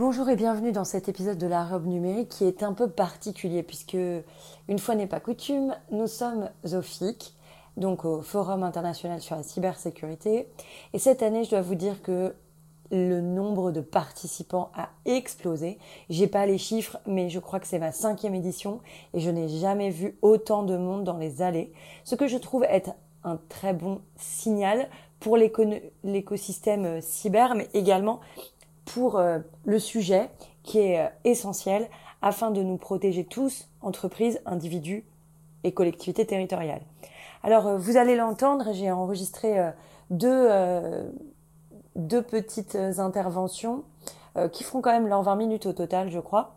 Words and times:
Bonjour 0.00 0.30
et 0.30 0.34
bienvenue 0.34 0.72
dans 0.72 0.86
cet 0.86 1.10
épisode 1.10 1.36
de 1.36 1.46
la 1.46 1.62
robe 1.62 1.84
numérique 1.84 2.30
qui 2.30 2.46
est 2.46 2.62
un 2.62 2.72
peu 2.72 2.88
particulier 2.88 3.62
puisque, 3.62 3.98
une 4.66 4.78
fois 4.78 4.94
n'est 4.94 5.06
pas 5.06 5.20
coutume, 5.20 5.76
nous 5.90 6.06
sommes 6.06 6.48
au 6.72 6.80
FIC, 6.80 7.34
donc 7.76 8.06
au 8.06 8.22
Forum 8.22 8.62
international 8.62 9.20
sur 9.20 9.36
la 9.36 9.42
cybersécurité. 9.42 10.48
Et 10.94 10.98
cette 10.98 11.22
année, 11.22 11.44
je 11.44 11.50
dois 11.50 11.60
vous 11.60 11.74
dire 11.74 12.00
que 12.00 12.34
le 12.90 13.20
nombre 13.20 13.72
de 13.72 13.82
participants 13.82 14.70
a 14.74 14.88
explosé. 15.04 15.76
J'ai 16.08 16.28
pas 16.28 16.46
les 16.46 16.56
chiffres, 16.56 16.96
mais 17.06 17.28
je 17.28 17.38
crois 17.38 17.60
que 17.60 17.66
c'est 17.66 17.78
ma 17.78 17.92
cinquième 17.92 18.34
édition 18.34 18.80
et 19.12 19.20
je 19.20 19.28
n'ai 19.28 19.48
jamais 19.50 19.90
vu 19.90 20.16
autant 20.22 20.62
de 20.62 20.78
monde 20.78 21.04
dans 21.04 21.18
les 21.18 21.42
allées. 21.42 21.74
Ce 22.04 22.14
que 22.14 22.26
je 22.26 22.38
trouve 22.38 22.64
être 22.64 22.92
un 23.22 23.38
très 23.50 23.74
bon 23.74 24.00
signal 24.16 24.88
pour 25.18 25.36
l'écosystème 25.36 27.02
cyber, 27.02 27.54
mais 27.54 27.68
également 27.74 28.20
pour 28.84 29.16
euh, 29.16 29.38
le 29.64 29.78
sujet 29.78 30.30
qui 30.62 30.78
est 30.78 31.00
euh, 31.00 31.08
essentiel 31.24 31.88
afin 32.22 32.50
de 32.50 32.62
nous 32.62 32.76
protéger 32.76 33.24
tous, 33.24 33.68
entreprises, 33.80 34.40
individus 34.46 35.04
et 35.64 35.72
collectivités 35.72 36.26
territoriales. 36.26 36.82
Alors, 37.42 37.66
euh, 37.66 37.78
vous 37.78 37.96
allez 37.96 38.16
l'entendre, 38.16 38.72
j'ai 38.72 38.90
enregistré 38.90 39.72
deux, 40.10 40.48
deux 41.94 42.22
petites 42.22 42.74
interventions 42.74 43.84
qui 44.52 44.64
feront 44.64 44.80
quand 44.80 44.90
même 44.90 45.06
leurs 45.06 45.22
20 45.22 45.36
minutes 45.36 45.66
au 45.66 45.72
total, 45.72 46.10
je 46.10 46.18
crois, 46.18 46.56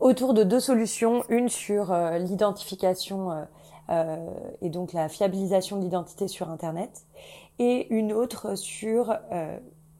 autour 0.00 0.34
de 0.34 0.42
deux 0.42 0.60
solutions, 0.60 1.24
une 1.28 1.48
sur 1.48 1.94
l'identification 2.18 3.46
et 3.88 4.68
donc 4.68 4.92
la 4.92 5.08
fiabilisation 5.08 5.76
de 5.78 5.82
l'identité 5.82 6.26
sur 6.26 6.50
Internet, 6.50 7.06
et 7.60 7.86
une 7.94 8.12
autre 8.12 8.56
sur 8.56 9.16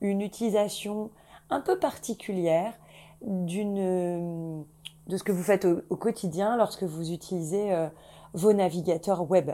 une 0.00 0.20
utilisation 0.20 1.10
un 1.50 1.60
peu 1.60 1.78
particulière 1.78 2.72
d'une 3.22 4.64
de 5.06 5.16
ce 5.16 5.22
que 5.22 5.32
vous 5.32 5.42
faites 5.42 5.66
au, 5.66 5.96
quotidien 5.96 6.56
lorsque 6.56 6.82
vous 6.82 7.12
utilisez 7.12 7.72
euh, 7.72 7.88
vos 8.32 8.52
navigateurs 8.52 9.30
web. 9.30 9.50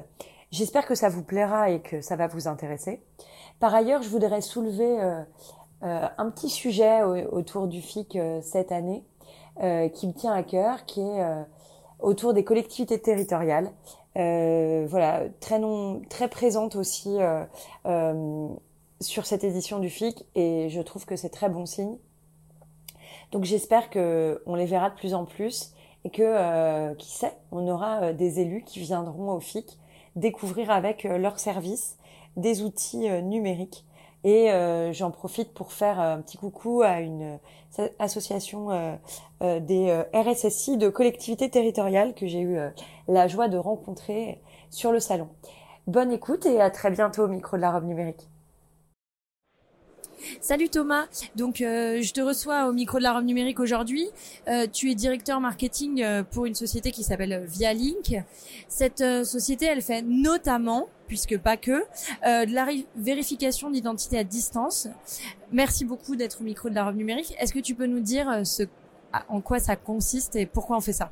J'espère 0.50 0.86
que 0.86 0.94
ça 0.94 1.08
vous 1.08 1.22
plaira 1.22 1.70
et 1.70 1.80
que 1.80 2.00
ça 2.00 2.16
va 2.16 2.26
vous 2.26 2.48
intéresser. 2.48 3.02
Par 3.58 3.74
ailleurs, 3.74 4.02
je 4.02 4.08
voudrais 4.08 4.40
soulever 4.40 5.00
euh, 5.00 5.22
euh, 5.82 6.08
un 6.18 6.30
petit 6.30 6.48
sujet 6.48 7.02
autour 7.02 7.68
du 7.68 7.80
FIC 7.80 8.18
cette 8.42 8.72
année 8.72 9.04
qui 9.92 10.06
me 10.06 10.12
tient 10.12 10.32
à 10.32 10.42
cœur, 10.42 10.86
qui 10.86 11.02
est 11.02 11.22
autour 11.98 12.32
des 12.32 12.44
collectivités 12.44 12.98
territoriales. 12.98 13.70
voilà, 14.14 15.24
très 15.40 15.58
non, 15.58 16.00
très 16.08 16.28
présente 16.28 16.76
aussi 16.76 17.18
sur 19.00 19.26
cette 19.26 19.44
édition 19.44 19.78
du 19.78 19.88
FIC 19.88 20.26
et 20.34 20.68
je 20.68 20.80
trouve 20.80 21.06
que 21.06 21.16
c'est 21.16 21.30
très 21.30 21.48
bon 21.48 21.66
signe. 21.66 21.96
Donc 23.32 23.44
j'espère 23.44 23.90
que 23.90 24.42
on 24.46 24.54
les 24.54 24.66
verra 24.66 24.90
de 24.90 24.94
plus 24.94 25.14
en 25.14 25.24
plus 25.24 25.72
et 26.04 26.10
que 26.10 26.22
euh, 26.22 26.94
qui 26.94 27.10
sait, 27.10 27.36
on 27.52 27.66
aura 27.68 28.02
euh, 28.02 28.12
des 28.12 28.40
élus 28.40 28.62
qui 28.62 28.80
viendront 28.80 29.32
au 29.32 29.40
FIC 29.40 29.78
découvrir 30.16 30.70
avec 30.70 31.04
euh, 31.04 31.18
leurs 31.18 31.38
services 31.38 31.96
des 32.36 32.62
outils 32.62 33.10
numériques. 33.22 33.84
Et 34.22 34.50
j'en 34.92 35.10
profite 35.10 35.52
pour 35.54 35.72
faire 35.72 35.98
un 35.98 36.20
petit 36.20 36.36
coucou 36.36 36.82
à 36.82 37.00
une 37.00 37.38
association 37.98 38.68
des 39.40 40.04
RSSI 40.14 40.76
de 40.76 40.90
collectivités 40.90 41.48
territoriales 41.48 42.14
que 42.14 42.26
j'ai 42.26 42.40
eu 42.42 42.58
la 43.08 43.28
joie 43.28 43.48
de 43.48 43.56
rencontrer 43.56 44.40
sur 44.68 44.92
le 44.92 45.00
salon. 45.00 45.28
Bonne 45.86 46.12
écoute 46.12 46.44
et 46.44 46.60
à 46.60 46.70
très 46.70 46.90
bientôt 46.90 47.24
au 47.24 47.28
micro 47.28 47.56
de 47.56 47.62
la 47.62 47.72
robe 47.72 47.86
numérique. 47.86 48.28
Salut 50.40 50.68
Thomas, 50.68 51.06
donc 51.36 51.60
euh, 51.60 52.02
je 52.02 52.12
te 52.12 52.20
reçois 52.20 52.68
au 52.68 52.72
micro 52.72 52.98
de 52.98 53.02
la 53.02 53.12
robe 53.12 53.24
numérique 53.24 53.60
aujourd'hui. 53.60 54.06
Euh, 54.48 54.66
tu 54.70 54.90
es 54.90 54.94
directeur 54.94 55.40
marketing 55.40 56.02
euh, 56.02 56.22
pour 56.22 56.46
une 56.46 56.54
société 56.54 56.90
qui 56.90 57.02
s'appelle 57.02 57.44
Vialink. 57.46 58.16
Cette 58.68 59.04
société, 59.24 59.66
elle 59.66 59.82
fait 59.82 60.02
notamment, 60.02 60.88
puisque 61.06 61.38
pas 61.38 61.56
que, 61.56 61.82
de 62.22 62.54
la 62.54 62.68
vérification 62.96 63.70
d'identité 63.70 64.18
à 64.18 64.24
distance. 64.24 64.88
Merci 65.52 65.84
beaucoup 65.84 66.16
d'être 66.16 66.40
au 66.40 66.44
micro 66.44 66.68
de 66.68 66.74
la 66.74 66.84
robe 66.84 66.96
numérique. 66.96 67.34
Est-ce 67.38 67.52
que 67.52 67.58
tu 67.58 67.74
peux 67.74 67.86
nous 67.86 68.00
dire 68.00 68.46
ce, 68.46 68.64
en 69.28 69.40
quoi 69.40 69.58
ça 69.58 69.76
consiste 69.76 70.36
et 70.36 70.46
pourquoi 70.46 70.76
on 70.76 70.80
fait 70.80 70.92
ça? 70.92 71.10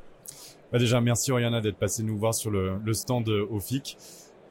Bah 0.71 0.79
Déjà, 0.79 1.01
merci 1.01 1.31
Oriana 1.31 1.61
d'être 1.61 1.77
passé 1.77 2.03
nous 2.03 2.17
voir 2.17 2.33
sur 2.33 2.51
le, 2.51 2.77
le 2.83 2.93
stand 2.93 3.27
OFIC. 3.27 3.97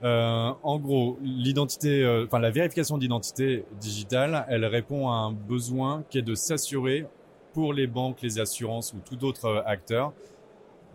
Euh, 0.04 0.52
en 0.62 0.78
gros, 0.78 1.18
l'identité, 1.22 2.04
euh, 2.04 2.26
la 2.30 2.50
vérification 2.50 2.98
d'identité 2.98 3.64
digitale, 3.80 4.46
elle 4.48 4.64
répond 4.64 5.08
à 5.08 5.14
un 5.14 5.32
besoin 5.32 6.04
qui 6.08 6.18
est 6.18 6.22
de 6.22 6.34
s'assurer 6.34 7.06
pour 7.52 7.72
les 7.72 7.88
banques, 7.88 8.22
les 8.22 8.38
assurances 8.38 8.92
ou 8.92 8.98
tout 9.04 9.24
autre 9.24 9.46
euh, 9.46 9.62
acteur 9.66 10.12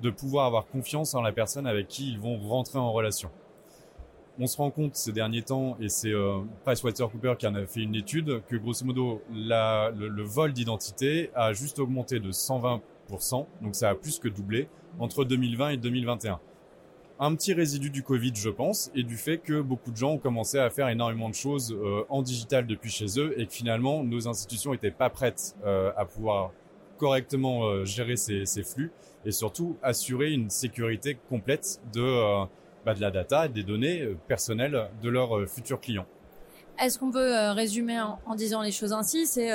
de 0.02 0.10
pouvoir 0.10 0.46
avoir 0.46 0.66
confiance 0.68 1.16
en 1.16 1.22
la 1.22 1.34
personne 1.34 1.68
avec 1.68 1.88
qui 1.88 2.10
ils 2.10 2.20
vont 2.20 2.38
rentrer 2.38 2.80
en 2.80 2.92
relation. 2.92 3.30
On 4.40 4.48
se 4.48 4.58
rend 4.58 4.72
compte 4.72 4.96
ces 4.96 5.12
derniers 5.12 5.44
temps, 5.44 5.78
et 5.80 5.90
c'est 5.90 6.12
euh, 6.12 6.40
PricewaterhouseCoopers 6.64 7.38
qui 7.38 7.46
en 7.46 7.56
a 7.56 7.66
fait 7.66 7.82
une 7.82 7.96
étude, 7.96 8.42
que 8.48 8.56
grosso 8.56 8.86
modo 8.86 9.22
la, 9.34 9.92
le, 9.96 10.08
le 10.08 10.24
vol 10.24 10.54
d'identité 10.54 11.30
a 11.36 11.54
juste 11.54 11.80
augmenté 11.80 12.20
de 12.20 12.32
120%, 12.32 13.46
donc 13.62 13.76
ça 13.76 13.90
a 13.90 13.96
plus 13.96 14.20
que 14.20 14.30
doublé 14.30 14.68
entre 15.00 15.24
2020 15.26 15.70
et 15.70 15.78
2021 15.78 16.40
un 17.24 17.36
petit 17.36 17.54
résidu 17.54 17.90
du 17.90 18.04
Covid, 18.04 18.34
je 18.36 18.50
pense, 18.50 18.92
et 18.96 19.04
du 19.04 19.16
fait 19.16 19.38
que 19.38 19.62
beaucoup 19.62 19.92
de 19.92 19.96
gens 19.96 20.12
ont 20.12 20.18
commencé 20.18 20.60
à 20.60 20.70
faire 20.70 20.90
énormément 20.90 21.30
de 21.30 21.34
choses 21.34 21.74
euh, 21.74 22.04
en 22.10 22.22
digital 22.22 22.68
depuis 22.68 22.92
chez 22.92 23.18
eux 23.18 23.34
et 23.40 23.48
que 23.48 23.54
finalement 23.54 24.04
nos 24.04 24.28
institutions 24.28 24.74
n'étaient 24.74 24.92
pas 24.92 25.10
prêtes 25.10 25.56
euh, 25.66 25.94
à 25.96 26.04
pouvoir 26.04 26.52
correctement 26.98 27.64
euh, 27.64 27.86
gérer 27.86 28.18
ces, 28.18 28.46
ces, 28.46 28.64
flux 28.64 28.92
et 29.24 29.32
surtout 29.32 29.78
assurer 29.82 30.34
une 30.34 30.50
sécurité 30.50 31.18
complète 31.30 31.80
de, 31.94 32.46
bah, 32.86 32.94
de 32.94 33.00
la 33.00 33.10
data 33.10 33.46
et 33.46 33.50
des 33.50 33.64
données 33.64 34.06
personnelles 34.28 34.90
de 35.02 35.10
leurs 35.10 35.48
futurs 35.48 35.80
clients. 35.80 36.08
Est-ce 36.80 36.98
qu'on 37.00 37.12
peut 37.12 37.52
résumer 37.52 38.00
en, 38.00 38.20
en, 38.26 38.36
disant 38.36 38.62
les 38.62 38.72
choses 38.72 38.94
ainsi? 38.94 39.26
C'est 39.26 39.52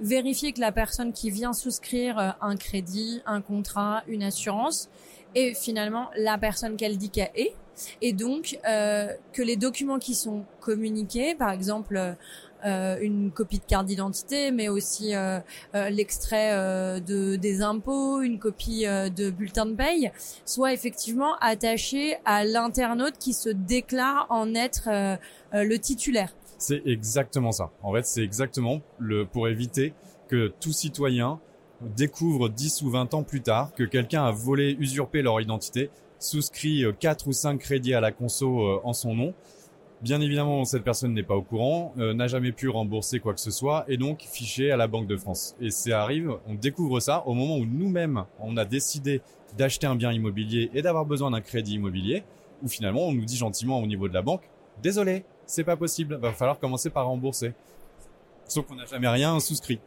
vérifier 0.00 0.52
que 0.52 0.60
la 0.60 0.72
personne 0.72 1.12
qui 1.12 1.30
vient 1.30 1.52
souscrire 1.52 2.36
un 2.40 2.56
crédit, 2.56 3.22
un 3.26 3.40
contrat, 3.40 4.02
une 4.06 4.22
assurance, 4.22 4.88
et 5.34 5.54
finalement 5.54 6.10
la 6.16 6.38
personne 6.38 6.76
qu'elle 6.76 6.98
dit 6.98 7.10
qu'elle 7.10 7.30
est. 7.34 7.54
Et 8.02 8.12
donc 8.12 8.58
euh, 8.68 9.08
que 9.32 9.42
les 9.42 9.56
documents 9.56 9.98
qui 9.98 10.14
sont 10.14 10.44
communiqués, 10.60 11.34
par 11.34 11.50
exemple 11.50 12.16
euh, 12.66 12.98
une 13.00 13.30
copie 13.30 13.58
de 13.58 13.64
carte 13.64 13.86
d'identité, 13.86 14.50
mais 14.50 14.68
aussi 14.68 15.14
euh, 15.14 15.38
euh 15.74 15.88
l'extrait 15.88 16.50
euh, 16.52 17.00
de 17.00 17.36
des 17.36 17.62
impôts, 17.62 18.20
une 18.20 18.38
copie 18.38 18.86
euh, 18.86 19.08
de 19.08 19.30
bulletin 19.30 19.64
de 19.64 19.74
paye, 19.74 20.12
soient 20.44 20.74
effectivement 20.74 21.36
attachés 21.40 22.16
à 22.26 22.44
l'internaute 22.44 23.16
qui 23.18 23.32
se 23.32 23.48
déclare 23.48 24.26
en 24.28 24.54
être 24.54 24.88
le 25.52 25.76
titulaire. 25.78 26.34
C'est 26.60 26.82
exactement 26.84 27.52
ça. 27.52 27.70
En 27.82 27.92
fait, 27.94 28.04
c'est 28.04 28.22
exactement 28.22 28.82
le 28.98 29.24
pour 29.24 29.48
éviter 29.48 29.94
que 30.28 30.52
tout 30.60 30.72
citoyen 30.72 31.40
découvre 31.80 32.50
10 32.50 32.82
ou 32.82 32.90
20 32.90 33.14
ans 33.14 33.22
plus 33.22 33.40
tard 33.40 33.72
que 33.72 33.82
quelqu'un 33.82 34.24
a 34.24 34.30
volé, 34.30 34.76
usurpé 34.78 35.22
leur 35.22 35.40
identité, 35.40 35.88
souscrit 36.18 36.84
4 37.00 37.24
euh, 37.26 37.30
ou 37.30 37.32
5 37.32 37.58
crédits 37.58 37.94
à 37.94 38.02
la 38.02 38.12
conso 38.12 38.60
euh, 38.60 38.80
en 38.84 38.92
son 38.92 39.14
nom. 39.14 39.32
Bien 40.02 40.20
évidemment, 40.20 40.66
cette 40.66 40.84
personne 40.84 41.14
n'est 41.14 41.22
pas 41.22 41.34
au 41.34 41.42
courant, 41.42 41.94
euh, 41.98 42.12
n'a 42.12 42.26
jamais 42.26 42.52
pu 42.52 42.68
rembourser 42.68 43.20
quoi 43.20 43.32
que 43.32 43.40
ce 43.40 43.50
soit 43.50 43.86
et 43.88 43.96
donc 43.96 44.20
fiché 44.20 44.70
à 44.70 44.76
la 44.76 44.86
Banque 44.86 45.06
de 45.06 45.16
France. 45.16 45.56
Et 45.62 45.70
ça 45.70 46.02
arrive, 46.02 46.36
on 46.46 46.54
découvre 46.54 47.00
ça 47.00 47.26
au 47.26 47.32
moment 47.32 47.56
où 47.56 47.64
nous-mêmes, 47.64 48.24
on 48.38 48.58
a 48.58 48.66
décidé 48.66 49.22
d'acheter 49.56 49.86
un 49.86 49.96
bien 49.96 50.12
immobilier 50.12 50.70
et 50.74 50.82
d'avoir 50.82 51.06
besoin 51.06 51.30
d'un 51.30 51.40
crédit 51.40 51.74
immobilier, 51.76 52.22
où 52.62 52.68
finalement 52.68 53.06
on 53.06 53.12
nous 53.12 53.24
dit 53.24 53.36
gentiment 53.36 53.80
au 53.80 53.86
niveau 53.86 54.08
de 54.08 54.14
la 54.14 54.22
banque, 54.22 54.42
désolé, 54.82 55.24
c'est 55.50 55.64
pas 55.64 55.76
possible, 55.76 56.16
va 56.16 56.32
falloir 56.32 56.58
commencer 56.58 56.90
par 56.90 57.06
rembourser. 57.06 57.52
Sauf 58.46 58.66
qu'on 58.66 58.76
n'a 58.76 58.86
jamais 58.86 59.08
rien 59.08 59.38
souscrit. 59.40 59.80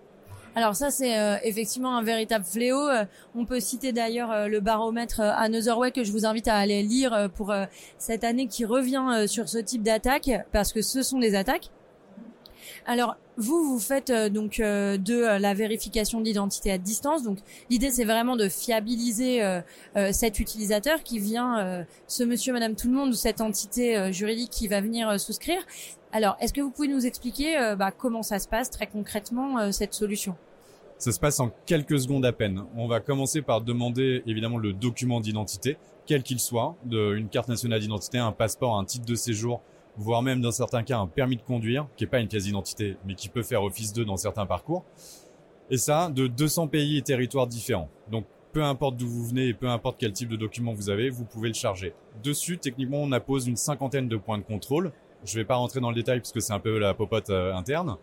Alors 0.56 0.75
ça, 0.75 0.92
c'est 0.92 1.18
euh, 1.18 1.38
effectivement 1.44 1.98
un 1.98 2.04
véritable 2.04 2.45
fléau. 2.45 2.88
Euh, 2.88 3.06
on 3.33 3.45
peut 3.45 3.60
citer 3.60 3.92
d'ailleurs 3.92 4.31
euh, 4.31 4.48
le 4.48 4.60
baromètre 4.60 5.19
Another 5.19 5.77
Way 5.77 5.92
que 5.92 6.04
je 6.04 6.12
vous 6.12 6.25
invite 6.25 6.48
à 6.48 6.57
aller 6.57 6.83
lire 6.83 7.30
pour 7.36 7.54
cette 7.98 8.24
année 8.24 8.48
qui 8.48 8.65
revient 8.65 9.25
sur 9.27 9.50
ce 9.50 9.57
type 9.57 9.83
d'attaque, 9.83 10.30
parce 10.51 10.74
que 10.74 10.81
ce 10.81 11.01
sont 11.01 11.19
des 11.19 11.33
attaques. 11.33 11.71
Alors 12.86 13.15
vous, 13.38 13.63
vous 13.63 13.80
faites 13.80 14.10
euh, 14.10 14.30
donc 14.30 14.60
euh, 14.60 14.98
de 14.98 15.15
euh, 15.15 15.39
la 15.39 15.54
vérification 15.54 16.21
d'identité 16.21 16.71
à 16.71 16.77
distance. 16.77 17.24
Donc 17.24 17.39
l'idée, 17.69 17.89
c'est 17.89 18.06
vraiment 18.06 18.36
de 18.36 18.48
fiabiliser 18.48 19.42
cet 20.12 20.39
utilisateur 20.39 21.04
qui 21.04 21.19
vient, 21.19 21.86
ce 22.07 22.24
monsieur, 22.24 22.54
madame, 22.54 22.75
tout 22.75 22.88
le 22.88 22.94
monde 22.94 23.10
ou 23.10 23.13
cette 23.13 23.42
entité 23.42 24.12
juridique 24.12 24.50
qui 24.50 24.68
va 24.68 24.81
venir 24.81 25.19
souscrire. 25.19 25.62
Alors, 26.12 26.36
est-ce 26.39 26.54
que 26.54 26.62
vous 26.62 26.71
pouvez 26.71 26.88
nous 26.88 27.06
expliquer 27.06 27.75
bah, 27.77 27.92
comment 27.92 28.24
ça 28.24 28.39
se 28.39 28.48
passe 28.48 28.69
très 28.69 28.88
concrètement 28.88 29.71
cette 29.71 29.94
solution? 29.94 30.36
Ça 30.98 31.12
se 31.12 31.19
passe 31.19 31.39
en 31.39 31.51
quelques 31.65 32.00
secondes 32.00 32.25
à 32.25 32.31
peine. 32.31 32.63
On 32.75 32.88
va 32.88 33.00
commencer 33.00 33.42
par 33.42 33.62
demander 33.62 34.24
évidemment 34.25 34.57
le 34.57 34.74
document 34.74 35.19
d'identité, 35.19 35.77
quel 36.06 36.24
qu'il 36.24 36.39
soit, 36.39 36.75
une 36.92 37.30
carte 37.30 37.50
nationale 37.50 37.80
d'identité, 37.80 38.18
un 38.18 38.31
passeport, 38.31 38.77
un 38.77 38.86
titre 38.86 39.06
de 39.06 39.15
séjour, 39.15 39.62
voire 39.97 40.21
même 40.21 40.41
dans 40.41 40.51
certains 40.51 40.83
cas 40.83 40.97
un 40.97 41.07
permis 41.07 41.37
de 41.37 41.41
conduire, 41.41 41.87
qui 41.95 42.03
est 42.03 42.07
pas 42.07 42.19
une 42.19 42.27
pièce 42.27 42.45
d'identité, 42.45 42.97
mais 43.05 43.15
qui 43.15 43.29
peut 43.29 43.43
faire 43.43 43.63
office 43.63 43.93
d'eux 43.93 44.05
dans 44.05 44.17
certains 44.17 44.45
parcours. 44.45 44.83
Et 45.69 45.77
ça, 45.77 46.09
de 46.09 46.27
200 46.27 46.67
pays 46.67 46.97
et 46.97 47.01
territoires 47.01 47.47
différents. 47.47 47.89
Donc, 48.11 48.25
peu 48.51 48.63
importe 48.63 48.97
d'où 48.97 49.07
vous 49.07 49.25
venez 49.25 49.47
et 49.47 49.53
peu 49.53 49.67
importe 49.67 49.97
quel 49.99 50.13
type 50.13 50.29
de 50.29 50.35
document 50.35 50.73
vous 50.73 50.89
avez, 50.89 51.09
vous 51.09 51.25
pouvez 51.25 51.47
le 51.47 51.55
charger. 51.55 51.93
Dessus, 52.23 52.57
techniquement, 52.57 53.01
on 53.01 53.11
appose 53.11 53.47
une 53.47 53.55
cinquantaine 53.55 54.07
de 54.07 54.17
points 54.17 54.37
de 54.37 54.43
contrôle. 54.43 54.91
Je 55.25 55.35
vais 55.35 55.45
pas 55.45 55.55
rentrer 55.55 55.79
dans 55.79 55.89
le 55.89 55.95
détail 55.95 56.19
parce 56.19 56.31
que 56.31 56.39
c'est 56.39 56.53
un 56.53 56.59
peu 56.59 56.77
la 56.77 56.93
popote 56.93 57.29
euh, 57.29 57.53
interne, 57.53 57.97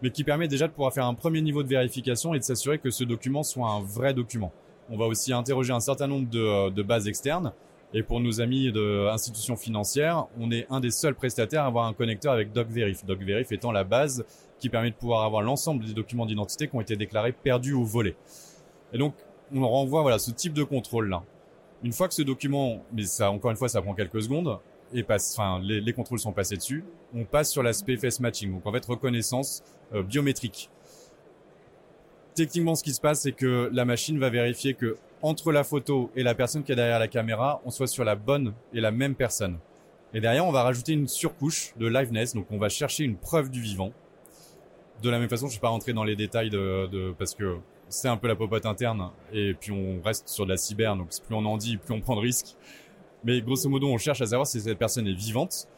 mais 0.00 0.10
qui 0.10 0.24
permet 0.24 0.48
déjà 0.48 0.66
de 0.66 0.72
pouvoir 0.72 0.92
faire 0.92 1.06
un 1.06 1.14
premier 1.14 1.42
niveau 1.42 1.62
de 1.62 1.68
vérification 1.68 2.34
et 2.34 2.38
de 2.38 2.44
s'assurer 2.44 2.78
que 2.78 2.90
ce 2.90 3.04
document 3.04 3.42
soit 3.42 3.68
un 3.68 3.82
vrai 3.82 4.14
document. 4.14 4.52
On 4.88 4.96
va 4.96 5.06
aussi 5.06 5.32
interroger 5.32 5.72
un 5.72 5.80
certain 5.80 6.06
nombre 6.06 6.28
de, 6.30 6.40
euh, 6.40 6.70
de 6.70 6.82
bases 6.82 7.08
externes 7.08 7.52
et 7.94 8.02
pour 8.02 8.20
nos 8.20 8.40
amis 8.40 8.72
de 8.72 9.08
institutions 9.10 9.56
financières, 9.56 10.26
on 10.40 10.50
est 10.50 10.66
un 10.70 10.80
des 10.80 10.90
seuls 10.90 11.14
prestataires 11.14 11.64
à 11.64 11.66
avoir 11.66 11.86
un 11.86 11.92
connecteur 11.92 12.32
avec 12.32 12.52
DocVerif. 12.52 13.04
DocVerif 13.04 13.52
étant 13.52 13.72
la 13.72 13.84
base 13.84 14.24
qui 14.58 14.68
permet 14.68 14.90
de 14.90 14.96
pouvoir 14.96 15.24
avoir 15.24 15.42
l'ensemble 15.42 15.84
des 15.84 15.92
documents 15.92 16.24
d'identité 16.24 16.68
qui 16.68 16.76
ont 16.76 16.80
été 16.80 16.96
déclarés 16.96 17.32
perdus 17.32 17.74
ou 17.74 17.84
volés. 17.84 18.16
Et 18.92 18.98
donc, 18.98 19.14
on 19.54 19.66
renvoie 19.68 20.02
voilà 20.02 20.18
ce 20.18 20.30
type 20.30 20.54
de 20.54 20.64
contrôle 20.64 21.08
là. 21.08 21.22
Une 21.82 21.92
fois 21.92 22.08
que 22.08 22.14
ce 22.14 22.22
document, 22.22 22.82
mais 22.92 23.02
ça 23.02 23.30
encore 23.30 23.50
une 23.50 23.56
fois, 23.56 23.68
ça 23.68 23.82
prend 23.82 23.94
quelques 23.94 24.22
secondes 24.22 24.58
et 24.94 25.02
passe, 25.02 25.34
enfin 25.36 25.60
les, 25.62 25.80
les 25.80 25.92
contrôles 25.92 26.18
sont 26.18 26.32
passés 26.32 26.56
dessus, 26.56 26.84
on 27.14 27.24
passe 27.24 27.50
sur 27.50 27.62
l'aspect 27.62 27.96
face 27.96 28.20
matching, 28.20 28.52
donc 28.52 28.66
en 28.66 28.72
fait 28.72 28.84
reconnaissance 28.84 29.62
euh, 29.94 30.02
biométrique. 30.02 30.70
Techniquement, 32.34 32.74
ce 32.74 32.82
qui 32.82 32.92
se 32.92 33.00
passe, 33.00 33.20
c'est 33.22 33.32
que 33.32 33.68
la 33.72 33.84
machine 33.84 34.18
va 34.18 34.30
vérifier 34.30 34.74
que 34.74 34.96
entre 35.22 35.52
la 35.52 35.64
photo 35.64 36.10
et 36.16 36.22
la 36.22 36.34
personne 36.34 36.62
qui 36.62 36.72
est 36.72 36.76
derrière 36.76 36.98
la 36.98 37.08
caméra, 37.08 37.60
on 37.64 37.70
soit 37.70 37.86
sur 37.86 38.04
la 38.04 38.16
bonne 38.16 38.52
et 38.74 38.80
la 38.80 38.90
même 38.90 39.14
personne. 39.14 39.58
Et 40.14 40.20
derrière, 40.20 40.44
on 40.46 40.52
va 40.52 40.62
rajouter 40.62 40.92
une 40.92 41.08
surcouche 41.08 41.72
de 41.78 41.86
liveness, 41.86 42.34
donc 42.34 42.46
on 42.50 42.58
va 42.58 42.68
chercher 42.68 43.04
une 43.04 43.16
preuve 43.16 43.50
du 43.50 43.60
vivant. 43.60 43.92
De 45.02 45.08
la 45.10 45.18
même 45.18 45.28
façon, 45.28 45.46
je 45.46 45.52
ne 45.52 45.56
vais 45.56 45.60
pas 45.60 45.68
rentrer 45.68 45.92
dans 45.92 46.04
les 46.04 46.16
détails 46.16 46.50
de, 46.50 46.86
de 46.86 47.14
parce 47.18 47.34
que 47.34 47.58
c'est 47.88 48.08
un 48.08 48.16
peu 48.16 48.28
la 48.28 48.36
popote 48.36 48.66
interne, 48.66 49.10
et 49.32 49.54
puis 49.54 49.70
on 49.70 50.00
reste 50.02 50.28
sur 50.28 50.44
de 50.44 50.50
la 50.50 50.56
cyber, 50.56 50.96
donc 50.96 51.08
plus 51.26 51.34
on 51.34 51.44
en 51.44 51.56
dit, 51.56 51.76
plus 51.76 51.94
on 51.94 52.00
prend 52.00 52.16
de 52.16 52.20
risques. 52.20 52.56
Mais 53.24 53.40
grosso 53.40 53.68
modo, 53.68 53.88
on 53.88 53.98
cherche 53.98 54.20
à 54.20 54.26
savoir 54.26 54.46
si 54.46 54.60
cette 54.60 54.78
personne 54.78 55.06
est 55.06 55.14
vivante. 55.14 55.68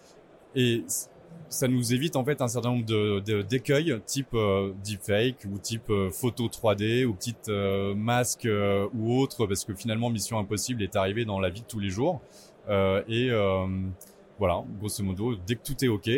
Et 0.54 0.84
ça 1.54 1.68
nous 1.68 1.94
évite 1.94 2.16
en 2.16 2.24
fait 2.24 2.40
un 2.42 2.48
certain 2.48 2.70
nombre 2.70 2.84
de, 2.84 3.42
d'écueils 3.42 3.98
type 4.06 4.34
euh, 4.34 4.72
deepfake 4.84 5.46
ou 5.50 5.58
type 5.58 5.88
euh, 5.90 6.10
photo 6.10 6.48
3D 6.48 7.04
ou 7.04 7.14
petite 7.14 7.48
euh, 7.48 7.94
masque 7.94 8.46
euh, 8.46 8.88
ou 8.94 9.18
autre 9.18 9.46
parce 9.46 9.64
que 9.64 9.74
finalement 9.74 10.10
Mission 10.10 10.38
Impossible 10.38 10.82
est 10.82 10.96
arrivé 10.96 11.24
dans 11.24 11.38
la 11.38 11.50
vie 11.50 11.60
de 11.60 11.66
tous 11.66 11.78
les 11.78 11.90
jours 11.90 12.20
et 12.68 13.30
voilà 14.38 14.64
grosso 14.80 15.04
modo 15.04 15.36
dès 15.46 15.54
que 15.54 15.62
tout 15.62 15.84
est 15.84 15.88
ok 15.88 16.10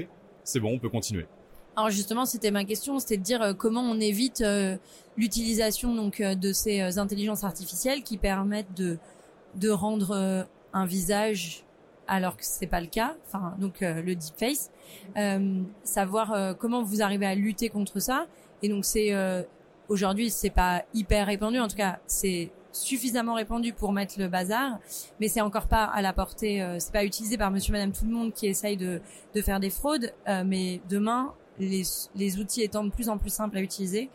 c'est 0.45 0.61
bon 0.61 0.75
on 0.75 0.79
peut 0.79 0.89
continuer. 0.89 1.27
Alors 1.75 1.91
justement 1.91 2.25
c'était 2.25 2.53
ma 2.53 2.65
question 2.65 2.99
c'était 2.99 3.19
de 3.19 3.23
dire 3.23 3.55
comment 3.59 3.83
on 3.83 4.01
évite 4.01 4.45
l'utilisation 5.17 5.95
donc 5.95 6.23
de 6.23 6.53
ces 6.53 6.99
intelligences 6.99 7.43
artificielles 7.43 8.03
qui 8.05 8.17
permettent 8.17 8.75
de 8.77 8.97
de 9.57 9.71
rendre 9.71 10.47
un 10.73 10.87
visage 10.87 11.66
alors 12.09 12.37
que 12.37 12.45
c'est 12.45 12.67
pas 12.67 12.81
le 12.81 12.87
cas. 12.87 13.15
Enfin, 13.27 13.55
donc 13.59 13.83
euh, 13.83 14.03
le 14.03 14.15
deepface, 14.15 14.71
euh, 15.17 15.63
savoir 15.83 16.33
euh, 16.33 16.55
comment 16.55 16.83
vous 16.83 17.03
arrivez 17.03 17.27
à 17.27 17.35
lutter 17.35 17.69
contre 17.69 18.01
ça. 18.01 18.27
Et 18.63 18.69
donc 18.69 18.85
c'est 18.85 19.13
euh, 19.13 19.43
aujourd'hui 19.89 20.31
c'est 20.31 20.51
pas 20.51 20.85
hyper 20.95 21.27
répandu, 21.27 21.59
en 21.59 21.69
tout 21.69 21.77
cas 21.77 21.99
c'est 22.07 22.51
suffisamment 22.73 23.35
répandu 23.35 23.73
pour 23.73 23.93
mettre 23.93 24.19
le 24.19 24.29
bazar, 24.29 24.79
mais 25.19 25.29
c'est 25.29 25.41
encore 25.41 25.67
pas 25.67 25.85
à 25.85 26.03
la 26.03 26.13
portée, 26.13 26.63
c'est 26.79 26.93
pas 26.93 27.05
utilisé 27.07 27.39
par 27.39 27.51
Monsieur, 27.51 27.73
Madame, 27.73 27.91
tout 27.91 28.05
le 28.05 28.11
monde 28.11 28.35
qui 28.35 28.47
essaye 28.49 28.77
de 28.77 29.01
de 29.35 29.41
faire 29.41 29.61
des 29.61 29.71
fraudes. 29.71 30.13
mais 30.45 30.83
demain, 30.91 31.33
les, 31.59 31.83
les 32.15 32.39
outils 32.39 32.63
étant 32.63 32.85
de 32.85 32.91
plus 32.91 33.09
en 33.09 33.19
plus 33.19 33.31
simples 33.31 33.57
à 33.57 33.61
utiliser, 33.61 34.11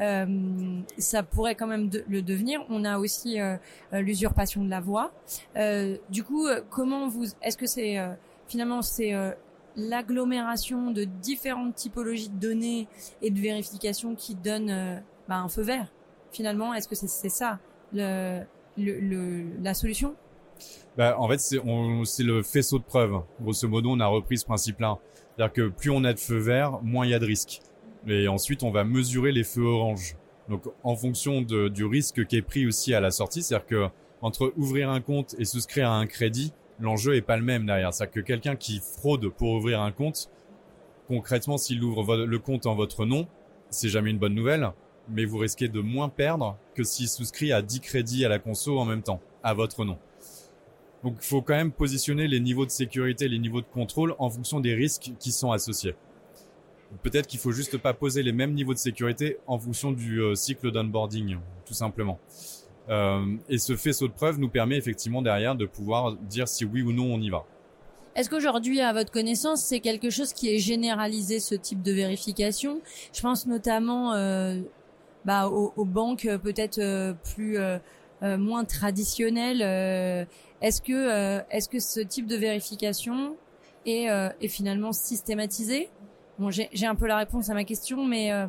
euh, 0.00 0.80
ça 0.98 1.22
pourrait 1.22 1.54
quand 1.54 1.66
même 1.66 1.90
le 2.08 2.22
devenir. 2.22 2.64
On 2.68 2.84
a 2.84 2.98
aussi 2.98 3.40
euh, 3.40 3.56
euh, 3.92 4.00
l'usurpation 4.00 4.64
de 4.64 4.70
la 4.70 4.80
voix. 4.80 5.12
du 6.08 6.24
coup, 6.24 6.46
comment 6.70 7.08
vous, 7.08 7.26
est-ce 7.42 7.56
que 7.56 7.66
c'est 7.66 7.98
finalement 8.48 8.82
c'est 8.82 9.12
l'agglomération 9.76 10.90
de 10.90 11.04
différentes 11.04 11.74
typologies 11.74 12.28
de 12.28 12.38
données 12.38 12.88
et 13.22 13.30
de 13.30 13.38
vérification 13.38 14.14
qui 14.14 14.34
donne 14.34 15.02
bah, 15.28 15.36
un 15.36 15.48
feu 15.48 15.62
vert 15.62 15.92
finalement? 16.32 16.74
Est-ce 16.74 16.88
que 16.88 16.94
c'est 16.94 17.28
ça 17.28 17.58
le, 17.92 18.42
le, 18.76 19.44
la 19.62 19.74
solution? 19.74 20.14
Bah, 20.96 21.16
en 21.18 21.28
fait, 21.28 21.38
c'est 21.38 22.22
le 22.22 22.42
faisceau 22.42 22.78
de 22.78 22.84
preuves. 22.84 23.20
Grosso 23.40 23.68
modo, 23.68 23.90
on 23.90 24.00
a 24.00 24.06
repris 24.06 24.38
ce 24.38 24.44
principe-là. 24.44 24.98
C'est-à-dire 25.36 25.52
que 25.52 25.68
plus 25.68 25.90
on 25.90 26.04
a 26.04 26.12
de 26.12 26.18
feux 26.18 26.38
verts, 26.38 26.80
moins 26.82 27.06
il 27.06 27.10
y 27.10 27.14
a 27.14 27.18
de 27.18 27.26
risques. 27.26 27.60
Et 28.06 28.28
ensuite, 28.28 28.62
on 28.62 28.70
va 28.70 28.84
mesurer 28.84 29.32
les 29.32 29.44
feux 29.44 29.64
orange. 29.64 30.16
Donc, 30.48 30.64
en 30.82 30.96
fonction 30.96 31.42
de, 31.42 31.68
du 31.68 31.84
risque 31.84 32.26
qui 32.26 32.36
est 32.36 32.42
pris 32.42 32.66
aussi 32.66 32.92
à 32.92 33.00
la 33.00 33.10
sortie, 33.10 33.42
c'est-à-dire 33.42 33.66
que 33.66 33.88
entre 34.22 34.52
ouvrir 34.56 34.90
un 34.90 35.00
compte 35.00 35.34
et 35.38 35.44
souscrire 35.44 35.88
à 35.88 35.96
un 35.96 36.06
crédit, 36.06 36.52
l'enjeu 36.80 37.14
est 37.14 37.22
pas 37.22 37.36
le 37.36 37.42
même 37.42 37.66
derrière. 37.66 37.94
C'est-à-dire 37.94 38.14
que 38.14 38.20
quelqu'un 38.20 38.56
qui 38.56 38.80
fraude 38.80 39.28
pour 39.28 39.52
ouvrir 39.52 39.80
un 39.80 39.92
compte, 39.92 40.30
concrètement, 41.08 41.56
s'il 41.56 41.82
ouvre 41.82 42.16
le 42.16 42.38
compte 42.38 42.66
en 42.66 42.74
votre 42.74 43.06
nom, 43.06 43.26
c'est 43.70 43.88
jamais 43.88 44.10
une 44.10 44.18
bonne 44.18 44.34
nouvelle, 44.34 44.70
mais 45.08 45.24
vous 45.24 45.38
risquez 45.38 45.68
de 45.68 45.80
moins 45.80 46.08
perdre 46.08 46.56
que 46.74 46.82
s'il 46.82 47.08
souscrit 47.08 47.52
à 47.52 47.62
10 47.62 47.80
crédits 47.80 48.24
à 48.24 48.28
la 48.28 48.38
conso 48.38 48.78
en 48.78 48.84
même 48.84 49.02
temps, 49.02 49.20
à 49.42 49.54
votre 49.54 49.84
nom. 49.84 49.98
Donc, 51.04 51.16
il 51.18 51.24
faut 51.24 51.42
quand 51.42 51.54
même 51.54 51.72
positionner 51.72 52.28
les 52.28 52.40
niveaux 52.40 52.66
de 52.66 52.70
sécurité, 52.70 53.28
les 53.28 53.38
niveaux 53.38 53.60
de 53.60 53.66
contrôle 53.66 54.14
en 54.18 54.28
fonction 54.28 54.60
des 54.60 54.74
risques 54.74 55.12
qui 55.18 55.32
sont 55.32 55.50
associés. 55.50 55.94
Peut-être 57.02 57.26
qu'il 57.26 57.38
faut 57.38 57.52
juste 57.52 57.78
pas 57.78 57.94
poser 57.94 58.22
les 58.22 58.32
mêmes 58.32 58.52
niveaux 58.52 58.74
de 58.74 58.78
sécurité 58.78 59.38
en 59.46 59.58
fonction 59.58 59.92
du 59.92 60.20
euh, 60.20 60.34
cycle 60.34 60.72
d'onboarding, 60.72 61.38
tout 61.64 61.74
simplement. 61.74 62.18
Euh, 62.88 63.36
et 63.48 63.58
ce 63.58 63.76
faisceau 63.76 64.08
de 64.08 64.12
preuves 64.12 64.40
nous 64.40 64.48
permet 64.48 64.76
effectivement 64.76 65.22
derrière 65.22 65.54
de 65.54 65.66
pouvoir 65.66 66.16
dire 66.16 66.48
si 66.48 66.64
oui 66.64 66.82
ou 66.82 66.92
non 66.92 67.14
on 67.14 67.20
y 67.20 67.30
va. 67.30 67.44
Est-ce 68.16 68.28
qu'aujourd'hui, 68.28 68.80
à 68.80 68.92
votre 68.92 69.12
connaissance, 69.12 69.62
c'est 69.62 69.80
quelque 69.80 70.10
chose 70.10 70.32
qui 70.32 70.52
est 70.52 70.58
généralisé, 70.58 71.38
ce 71.38 71.54
type 71.54 71.80
de 71.82 71.92
vérification? 71.92 72.80
Je 73.12 73.20
pense 73.20 73.46
notamment 73.46 74.14
euh, 74.14 74.60
bah, 75.24 75.48
aux, 75.48 75.72
aux, 75.76 75.84
banques 75.84 76.28
peut-être 76.42 76.78
euh, 76.80 77.14
plus 77.34 77.58
euh, 77.58 77.78
moins 78.20 78.64
traditionnelles. 78.64 80.26
Est-ce 80.60 80.82
que, 80.82 81.40
est-ce 81.50 81.68
que 81.68 81.78
ce 81.80 82.00
type 82.00 82.26
de 82.26 82.36
vérification 82.36 83.36
est, 83.86 84.06
est 84.06 84.48
finalement 84.48 84.92
systématisé? 84.92 85.88
Bon, 86.40 86.50
j'ai 86.50 86.86
un 86.86 86.94
peu 86.94 87.06
la 87.06 87.18
réponse 87.18 87.50
à 87.50 87.54
ma 87.54 87.64
question, 87.64 88.06
mais 88.06 88.32
euh, 88.32 88.46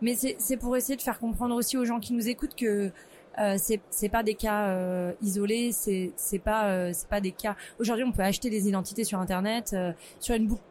mais 0.00 0.16
c'est 0.16 0.56
pour 0.56 0.78
essayer 0.78 0.96
de 0.96 1.02
faire 1.02 1.18
comprendre 1.18 1.54
aussi 1.54 1.76
aux 1.76 1.84
gens 1.84 2.00
qui 2.00 2.14
nous 2.14 2.26
écoutent 2.26 2.54
que 2.54 2.90
euh, 3.38 3.58
c'est 3.58 4.08
pas 4.08 4.22
des 4.22 4.34
cas 4.34 4.68
euh, 4.68 5.12
isolés, 5.20 5.72
c'est 5.72 6.12
c'est 6.16 6.38
pas 6.38 6.70
euh, 6.70 6.92
c'est 6.94 7.08
pas 7.08 7.20
des 7.20 7.32
cas. 7.32 7.54
Aujourd'hui, 7.78 8.04
on 8.04 8.12
peut 8.12 8.22
acheter 8.22 8.48
des 8.48 8.66
identités 8.66 9.04
sur 9.04 9.18
internet, 9.18 9.76
sur 10.20 10.34
une 10.34 10.46
boucle 10.46 10.62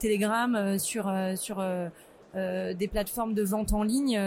Telegram, 0.00 0.78
sur 0.80 1.12
sur 1.36 1.64
des 2.36 2.88
plateformes 2.88 3.34
de 3.34 3.42
vente 3.42 3.72
en 3.72 3.82
ligne. 3.82 4.20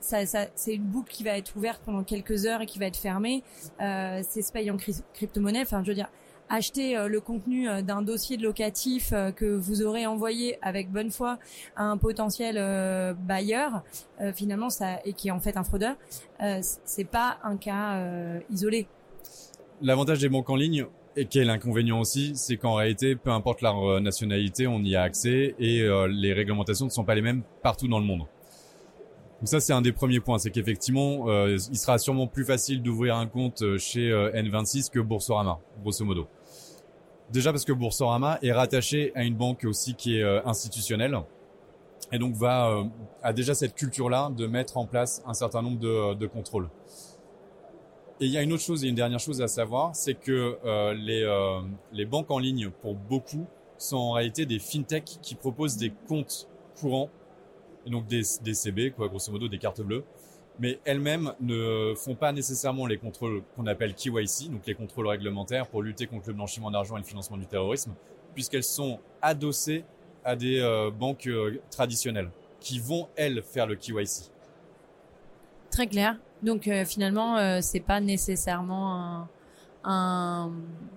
ça, 0.00 0.26
ça 0.26 0.46
c'est 0.54 0.74
une 0.74 0.84
boucle 0.84 1.12
qui 1.12 1.24
va 1.24 1.36
être 1.36 1.56
ouverte 1.56 1.82
pendant 1.84 2.02
quelques 2.02 2.46
heures 2.46 2.62
et 2.62 2.66
qui 2.66 2.78
va 2.78 2.86
être 2.86 2.96
fermée. 2.96 3.42
c'est 3.78 4.52
payé 4.52 4.70
en 4.70 4.76
crypto-monnaie. 5.14 5.62
Enfin, 5.62 5.82
je 5.82 5.88
veux 5.88 5.94
dire 5.94 6.08
acheter 6.48 6.96
euh, 6.96 7.08
le 7.08 7.20
contenu 7.20 7.68
euh, 7.68 7.82
d'un 7.82 8.02
dossier 8.02 8.36
de 8.36 8.42
locatif 8.42 9.12
euh, 9.12 9.30
que 9.30 9.44
vous 9.44 9.82
aurez 9.82 10.06
envoyé 10.06 10.58
avec 10.62 10.90
bonne 10.90 11.10
foi 11.10 11.38
à 11.76 11.84
un 11.84 11.96
potentiel 11.96 12.56
bailleur, 13.20 13.82
finalement 14.34 14.70
ça 14.70 15.00
et 15.04 15.12
qui 15.12 15.28
est 15.28 15.30
en 15.30 15.40
fait 15.40 15.56
un 15.56 15.64
fraudeur, 15.64 15.96
c'est 16.60 17.04
pas 17.04 17.38
un 17.42 17.56
cas 17.56 18.02
isolé. 18.50 18.86
L'avantage 19.80 20.20
des 20.20 20.28
banques 20.28 20.50
en 20.50 20.56
ligne 20.56 20.86
et 21.18 21.26
qui 21.26 21.38
est 21.38 21.44
l'inconvénient 21.44 22.00
aussi, 22.00 22.32
c'est 22.34 22.56
qu'en 22.56 22.74
réalité, 22.74 23.16
peu 23.16 23.30
importe 23.30 23.60
leur 23.60 24.00
nationalité, 24.00 24.66
on 24.66 24.80
y 24.80 24.94
a 24.94 25.02
accès 25.02 25.54
et 25.58 25.86
les 26.08 26.32
réglementations 26.32 26.86
ne 26.86 26.90
sont 26.90 27.04
pas 27.04 27.14
les 27.14 27.22
mêmes 27.22 27.42
partout 27.62 27.88
dans 27.88 27.98
le 27.98 28.04
monde. 28.04 28.20
Donc 28.20 29.46
ça, 29.46 29.60
c'est 29.60 29.72
un 29.72 29.82
des 29.82 29.92
premiers 29.92 30.20
points, 30.20 30.38
c'est 30.38 30.50
qu'effectivement, 30.50 31.26
il 31.48 31.78
sera 31.78 31.98
sûrement 31.98 32.26
plus 32.26 32.44
facile 32.44 32.82
d'ouvrir 32.82 33.16
un 33.16 33.26
compte 33.26 33.62
chez 33.78 34.10
N26 34.10 34.90
que 34.90 35.00
Boursorama, 35.00 35.58
grosso 35.82 36.04
modo. 36.04 36.28
Déjà 37.30 37.52
parce 37.52 37.64
que 37.64 37.72
Boursorama 37.72 38.38
est 38.42 38.52
rattaché 38.52 39.12
à 39.14 39.22
une 39.22 39.34
banque 39.34 39.64
aussi 39.64 39.94
qui 39.94 40.18
est 40.18 40.22
euh, 40.22 40.40
institutionnelle. 40.46 41.18
et 42.10 42.18
donc 42.18 42.34
va 42.34 42.84
a 43.22 43.32
déjà 43.34 43.54
cette 43.54 43.74
culture-là 43.74 44.30
de 44.34 44.46
mettre 44.46 44.78
en 44.78 44.86
place 44.86 45.22
un 45.26 45.34
certain 45.34 45.60
nombre 45.60 46.14
de 46.14 46.26
contrôles. 46.26 46.70
Et 48.20 48.26
il 48.26 48.32
y 48.32 48.38
a 48.38 48.42
une 48.42 48.52
autre 48.52 48.62
chose 48.62 48.84
et 48.84 48.88
une 48.88 48.94
dernière 48.94 49.20
chose 49.20 49.40
à 49.40 49.48
savoir, 49.48 49.94
c'est 49.94 50.14
que 50.14 50.58
les, 50.94 51.24
les 51.92 52.04
banques 52.04 52.30
en 52.30 52.38
ligne, 52.38 52.70
pour 52.82 52.94
beaucoup, 52.94 53.46
sont 53.78 53.96
en 53.96 54.12
réalité 54.12 54.44
des 54.44 54.58
fintechs 54.58 55.18
qui 55.22 55.34
proposent 55.34 55.76
des 55.76 55.92
comptes 56.08 56.48
courants, 56.80 57.10
et 57.86 57.90
donc 57.90 58.06
des, 58.06 58.22
des 58.42 58.54
CB, 58.54 58.90
quoi, 58.90 59.08
grosso 59.08 59.30
modo 59.30 59.48
des 59.48 59.58
cartes 59.58 59.80
bleues, 59.80 60.04
mais 60.58 60.78
elles-mêmes 60.84 61.32
ne 61.40 61.94
font 61.96 62.14
pas 62.14 62.32
nécessairement 62.32 62.86
les 62.86 62.98
contrôles 62.98 63.42
qu'on 63.54 63.66
appelle 63.66 63.94
KYC, 63.94 64.50
donc 64.50 64.66
les 64.66 64.74
contrôles 64.74 65.06
réglementaires 65.06 65.68
pour 65.68 65.82
lutter 65.82 66.06
contre 66.06 66.28
le 66.28 66.34
blanchiment 66.34 66.70
d'argent 66.70 66.96
et 66.96 67.00
le 67.00 67.06
financement 67.06 67.36
du 67.36 67.46
terrorisme, 67.46 67.94
puisqu'elles 68.34 68.64
sont 68.64 68.98
adossées 69.22 69.84
à 70.24 70.36
des 70.36 70.60
euh, 70.60 70.90
banques 70.90 71.26
euh, 71.28 71.60
traditionnelles 71.70 72.30
qui 72.60 72.80
vont 72.80 73.08
elles 73.16 73.42
faire 73.42 73.66
le 73.66 73.76
KYC. 73.76 74.30
Très 75.70 75.86
clair. 75.86 76.16
Donc 76.42 76.68
euh, 76.68 76.84
finalement, 76.84 77.60
c'est 77.60 77.80
pas 77.80 78.00
nécessairement 78.00 78.94
un, 78.94 79.28
un, 79.84 80.52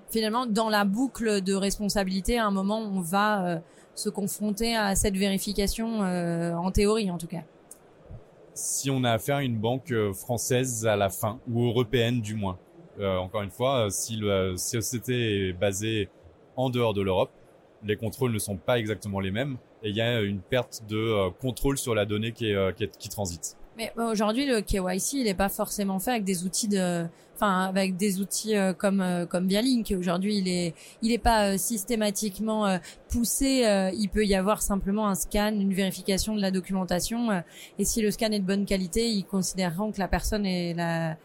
finalement 0.10 0.46
dans 0.46 0.70
la 0.70 0.86
boucle 0.86 1.42
de 1.42 1.54
responsabilité. 1.54 2.38
À 2.38 2.46
un 2.46 2.52
moment, 2.52 2.80
on 2.80 3.02
va 3.02 3.62
se 3.96 4.10
confronter 4.10 4.76
à 4.76 4.96
cette 4.96 5.18
vérification 5.18 6.00
en 6.02 6.72
théorie, 6.72 7.12
en 7.12 7.18
tout 7.18 7.28
cas 7.28 7.44
si 8.54 8.90
on 8.90 9.04
a 9.04 9.12
affaire 9.12 9.38
à 9.38 9.44
une 9.44 9.58
banque 9.58 9.92
euh, 9.92 10.14
française 10.14 10.86
à 10.86 10.96
la 10.96 11.10
fin, 11.10 11.40
ou 11.50 11.66
européenne 11.66 12.22
du 12.22 12.36
moins. 12.36 12.58
Euh, 13.00 13.18
encore 13.18 13.42
une 13.42 13.52
fois, 13.52 13.86
euh, 13.86 13.90
si 13.90 14.18
la 14.18 14.58
société 14.58 15.50
est 15.50 15.54
basée 15.54 16.10
en 16.56 16.70
dehors 16.70 16.94
de 16.94 17.02
l'Europe, 17.02 17.32
les 17.84 17.96
contrôles 17.96 18.32
ne 18.32 18.40
sont 18.40 18.58
pas 18.58 18.78
exactement 18.78 19.20
les 19.20 19.32
mêmes 19.32 19.58
et 19.82 19.90
il 19.90 19.96
y 19.96 20.02
a 20.02 20.22
une 20.22 20.40
perte 20.40 20.84
de 20.88 21.30
contrôle 21.40 21.80
sur 21.80 21.96
la 21.96 22.06
donnée 22.06 22.32
qui, 22.32 22.52
est, 22.52 22.98
qui 22.98 23.10
transite. 23.10 23.58
Mais 23.78 23.92
aujourd'hui, 23.96 24.46
le 24.46 24.62
KYC, 24.62 25.14
il 25.14 25.24
n'est 25.26 25.34
pas 25.34 25.50
forcément 25.50 26.00
fait 26.00 26.12
avec 26.12 26.24
des 26.26 26.44
outils 26.44 26.68
de, 26.68 27.06
enfin, 27.42 27.66
avec 27.66 27.98
des 27.98 28.20
outils 28.20 28.56
euh, 28.56 28.74
comme 28.74 29.02
euh, 29.02 29.26
comme 29.26 29.48
Link. 29.48 29.94
Aujourd'hui, 29.98 30.38
il 30.38 30.48
est 30.48 30.74
il 31.02 31.12
est 31.12 31.18
pas 31.18 31.54
euh, 31.54 31.58
systématiquement 31.58 32.80
poussé. 33.10 33.92
il 33.98 34.10
peut 34.10 34.26
y 34.26 34.36
avoir 34.36 34.62
simplement 34.62 35.08
un 35.08 35.16
scan, 35.16 35.54
une 35.54 35.74
vérification 35.74 36.36
de 36.36 36.42
la 36.42 36.52
documentation. 36.52 37.44
et 37.80 37.86
si 37.86 38.02
le 38.02 38.12
scan 38.12 38.32
est 38.32 38.40
de 38.40 38.46
bonne 38.46 38.66
qualité, 38.66 39.10
ils 39.10 39.26
considéreront 39.26 39.92
que 39.92 40.00
la 40.00 40.08
personne 40.08 40.46
est 40.46 40.74
la 40.74 41.18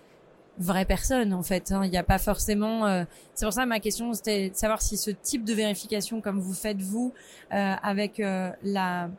vraie 0.59 0.87
personne 0.87 1.35
en 1.35 1.43
fait. 1.43 1.73
Hein. 1.73 1.83
Il 1.85 1.91
n'y 1.91 1.99
a 1.99 2.05
pas 2.05 2.19
forcément. 2.19 3.05
c'est 3.35 3.47
pour 3.47 3.53
ça 3.53 3.67
ma 3.67 3.81
question 3.81 4.12
c'était 4.15 4.50
de 4.50 4.57
savoir 4.57 4.83
si 4.83 4.97
ce 4.97 5.11
type 5.11 5.45
de 5.45 5.53
vérification, 5.53 6.21
comme 6.21 6.41
vous 6.41 6.55
faites 6.55 6.81
vous, 6.81 7.12
avec 7.50 8.23
la 8.62 9.11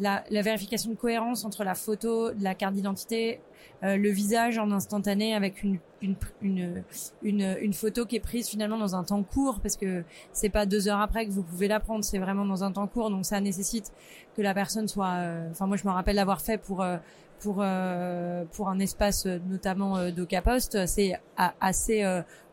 la, 0.00 0.24
la, 0.30 0.42
vérification 0.42 0.90
de 0.90 0.96
cohérence 0.96 1.44
entre 1.44 1.64
la 1.64 1.74
photo, 1.74 2.30
la 2.40 2.54
carte 2.54 2.74
d'identité, 2.74 3.40
euh, 3.82 3.96
le 3.96 4.10
visage 4.10 4.58
en 4.58 4.70
instantané 4.70 5.34
avec 5.34 5.62
une, 5.62 5.78
une, 6.02 6.16
une, 6.42 6.84
une, 7.22 7.56
une 7.60 7.72
photo 7.72 8.06
qui 8.06 8.16
est 8.16 8.20
prise 8.20 8.48
finalement 8.48 8.78
dans 8.78 8.96
un 8.96 9.04
temps 9.04 9.22
court 9.22 9.60
parce 9.60 9.76
que 9.76 10.04
c'est 10.32 10.48
pas 10.48 10.66
deux 10.66 10.88
heures 10.88 11.00
après 11.00 11.26
que 11.26 11.30
vous 11.30 11.42
pouvez 11.42 11.68
la 11.68 11.80
prendre, 11.80 12.04
c'est 12.04 12.18
vraiment 12.18 12.44
dans 12.44 12.64
un 12.64 12.72
temps 12.72 12.86
court 12.86 13.10
donc 13.10 13.24
ça 13.24 13.40
nécessite 13.40 13.92
que 14.36 14.42
la 14.42 14.54
personne 14.54 14.88
soit. 14.88 15.14
Euh, 15.16 15.50
enfin 15.50 15.66
moi 15.66 15.76
je 15.76 15.84
me 15.86 15.92
rappelle 15.92 16.16
l'avoir 16.16 16.40
fait 16.40 16.58
pour 16.58 16.82
euh, 16.82 16.96
pour 17.44 17.58
euh, 17.60 18.44
pour 18.52 18.70
un 18.70 18.78
espace 18.78 19.26
euh, 19.26 19.38
notamment 19.48 19.98
euh, 19.98 20.10
d'Ocapost, 20.10 20.86
c'est 20.86 21.12
assez 21.60 22.02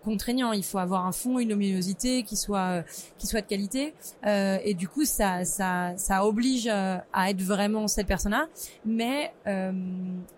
contraignant. 0.04 0.52
Il 0.52 0.64
faut 0.64 0.80
avoir 0.80 1.06
un 1.06 1.12
fond, 1.14 1.40
une 1.40 1.50
luminosité 1.50 2.24
qui 2.24 2.36
soit 2.36 2.84
qui 3.18 3.26
soit 3.26 3.42
de 3.42 3.48
qualité, 3.48 3.94
et 4.26 4.74
du 4.74 4.88
coup 4.88 5.06
ça 5.06 5.46
ça 5.46 5.94
ça 5.96 6.26
oblige 6.26 6.68
à 6.68 7.30
être 7.30 7.42
vraiment 7.42 7.88
cette 7.88 8.08
personne-là, 8.08 8.48
mais 8.86 9.32
euh, 9.48 9.72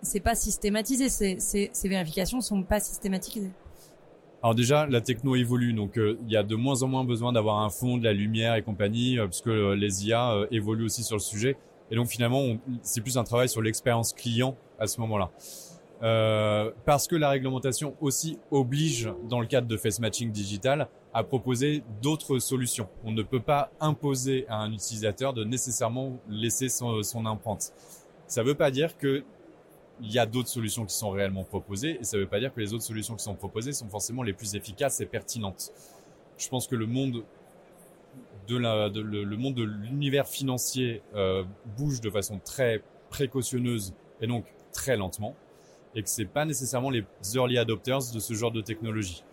c'est 0.02 0.20
pas 0.20 0.36
systématisé. 0.36 1.10
Ces, 1.10 1.40
ces, 1.40 1.70
ces 1.74 1.90
vérifications 1.90 2.42
sont 2.42 2.62
pas 2.64 2.80
systématisées. 2.80 3.52
Alors 4.44 4.56
déjà, 4.56 4.86
la 4.86 5.00
techno 5.00 5.36
évolue, 5.36 5.72
donc 5.74 5.94
il 5.96 6.30
y 6.30 6.36
a 6.36 6.44
de 6.44 6.56
moins 6.56 6.84
en 6.84 6.88
moins 6.90 7.06
besoin 7.06 7.32
d'avoir 7.32 7.60
un 7.60 7.70
fond, 7.70 7.98
de 7.98 8.04
la 8.04 8.12
lumière 8.14 8.56
et 8.56 8.62
compagnie, 8.62 9.18
puisque 9.30 9.48
les 9.48 10.06
IA 10.06 10.46
évoluent 10.52 10.86
aussi 10.86 11.04
sur 11.04 11.16
le 11.16 11.22
sujet. 11.22 11.56
Et 11.92 11.96
donc 11.96 12.08
finalement, 12.08 12.58
c'est 12.82 13.02
plus 13.02 13.18
un 13.18 13.24
travail 13.24 13.50
sur 13.50 13.62
l'expérience 13.62 14.14
client 14.14 14.56
à 14.80 14.88
ce 14.88 15.00
moment-là. 15.02 15.32
Euh, 16.02 16.72
parce 16.86 17.08
que 17.08 17.16
la 17.16 17.30
réglementation 17.30 17.96
aussi 18.02 18.38
oblige, 18.52 19.10
dans 19.30 19.40
le 19.40 19.48
cadre 19.48 19.68
de 19.68 19.78
face 19.78 20.00
matching 20.00 20.32
digital, 20.32 20.90
à 21.14 21.24
proposer 21.24 21.84
d'autres 22.02 22.40
solutions. 22.40 22.90
On 23.06 23.12
ne 23.12 23.24
peut 23.24 23.40
pas 23.40 23.72
imposer 23.80 24.46
à 24.50 24.58
un 24.58 24.74
utilisateur 24.74 25.34
de 25.34 25.46
nécessairement 25.46 26.18
laisser 26.28 26.68
son, 26.68 27.04
son 27.04 27.26
empreinte. 27.26 27.72
Ça 28.28 28.42
ne 28.42 28.48
veut 28.48 28.56
pas 28.56 28.72
dire 28.72 28.98
que 28.98 29.24
il 30.02 30.12
y 30.12 30.20
a 30.20 30.26
d'autres 30.26 30.50
solutions 30.50 30.86
qui 30.86 30.96
sont 30.96 31.12
réellement 31.12 31.44
proposées 31.44 32.00
et 32.02 32.04
ça 32.04 32.18
ne 32.18 32.24
veut 32.24 32.28
pas 32.28 32.40
dire 32.40 32.54
que 32.54 32.60
les 32.60 32.74
autres 32.74 32.84
solutions 32.84 33.16
qui 33.16 33.24
sont 33.24 33.36
proposées 33.36 33.72
sont 33.72 33.88
forcément 33.88 34.24
les 34.24 34.34
plus 34.34 34.56
efficaces 34.56 35.00
et 35.00 35.06
pertinentes. 35.06 35.72
Je 36.38 36.50
pense 36.50 36.68
que 36.68 36.76
le 36.76 36.88
monde 36.88 37.24
de 38.48 38.58
la, 38.58 38.90
de, 38.90 39.02
le, 39.02 39.38
monde 39.38 39.56
de 39.56 39.64
l'univers 39.64 40.28
financier 40.28 41.02
euh, 41.16 41.44
bouge 41.78 42.02
de 42.02 42.10
façon 42.10 42.40
très 42.44 42.84
précautionneuse 43.10 43.94
et 44.22 44.28
donc 44.28 44.46
très 44.72 44.98
lentement, 44.98 45.36
et 45.96 46.04
que 46.04 46.10
c'est 46.10 46.26
pas 46.26 46.46
nécessairement 46.46 46.90
les 46.90 47.06
early 47.36 47.58
adopters 47.58 48.12
de 48.14 48.20
ce 48.20 48.34
genre 48.34 48.52
de 48.52 48.62
technologie. 48.62 49.24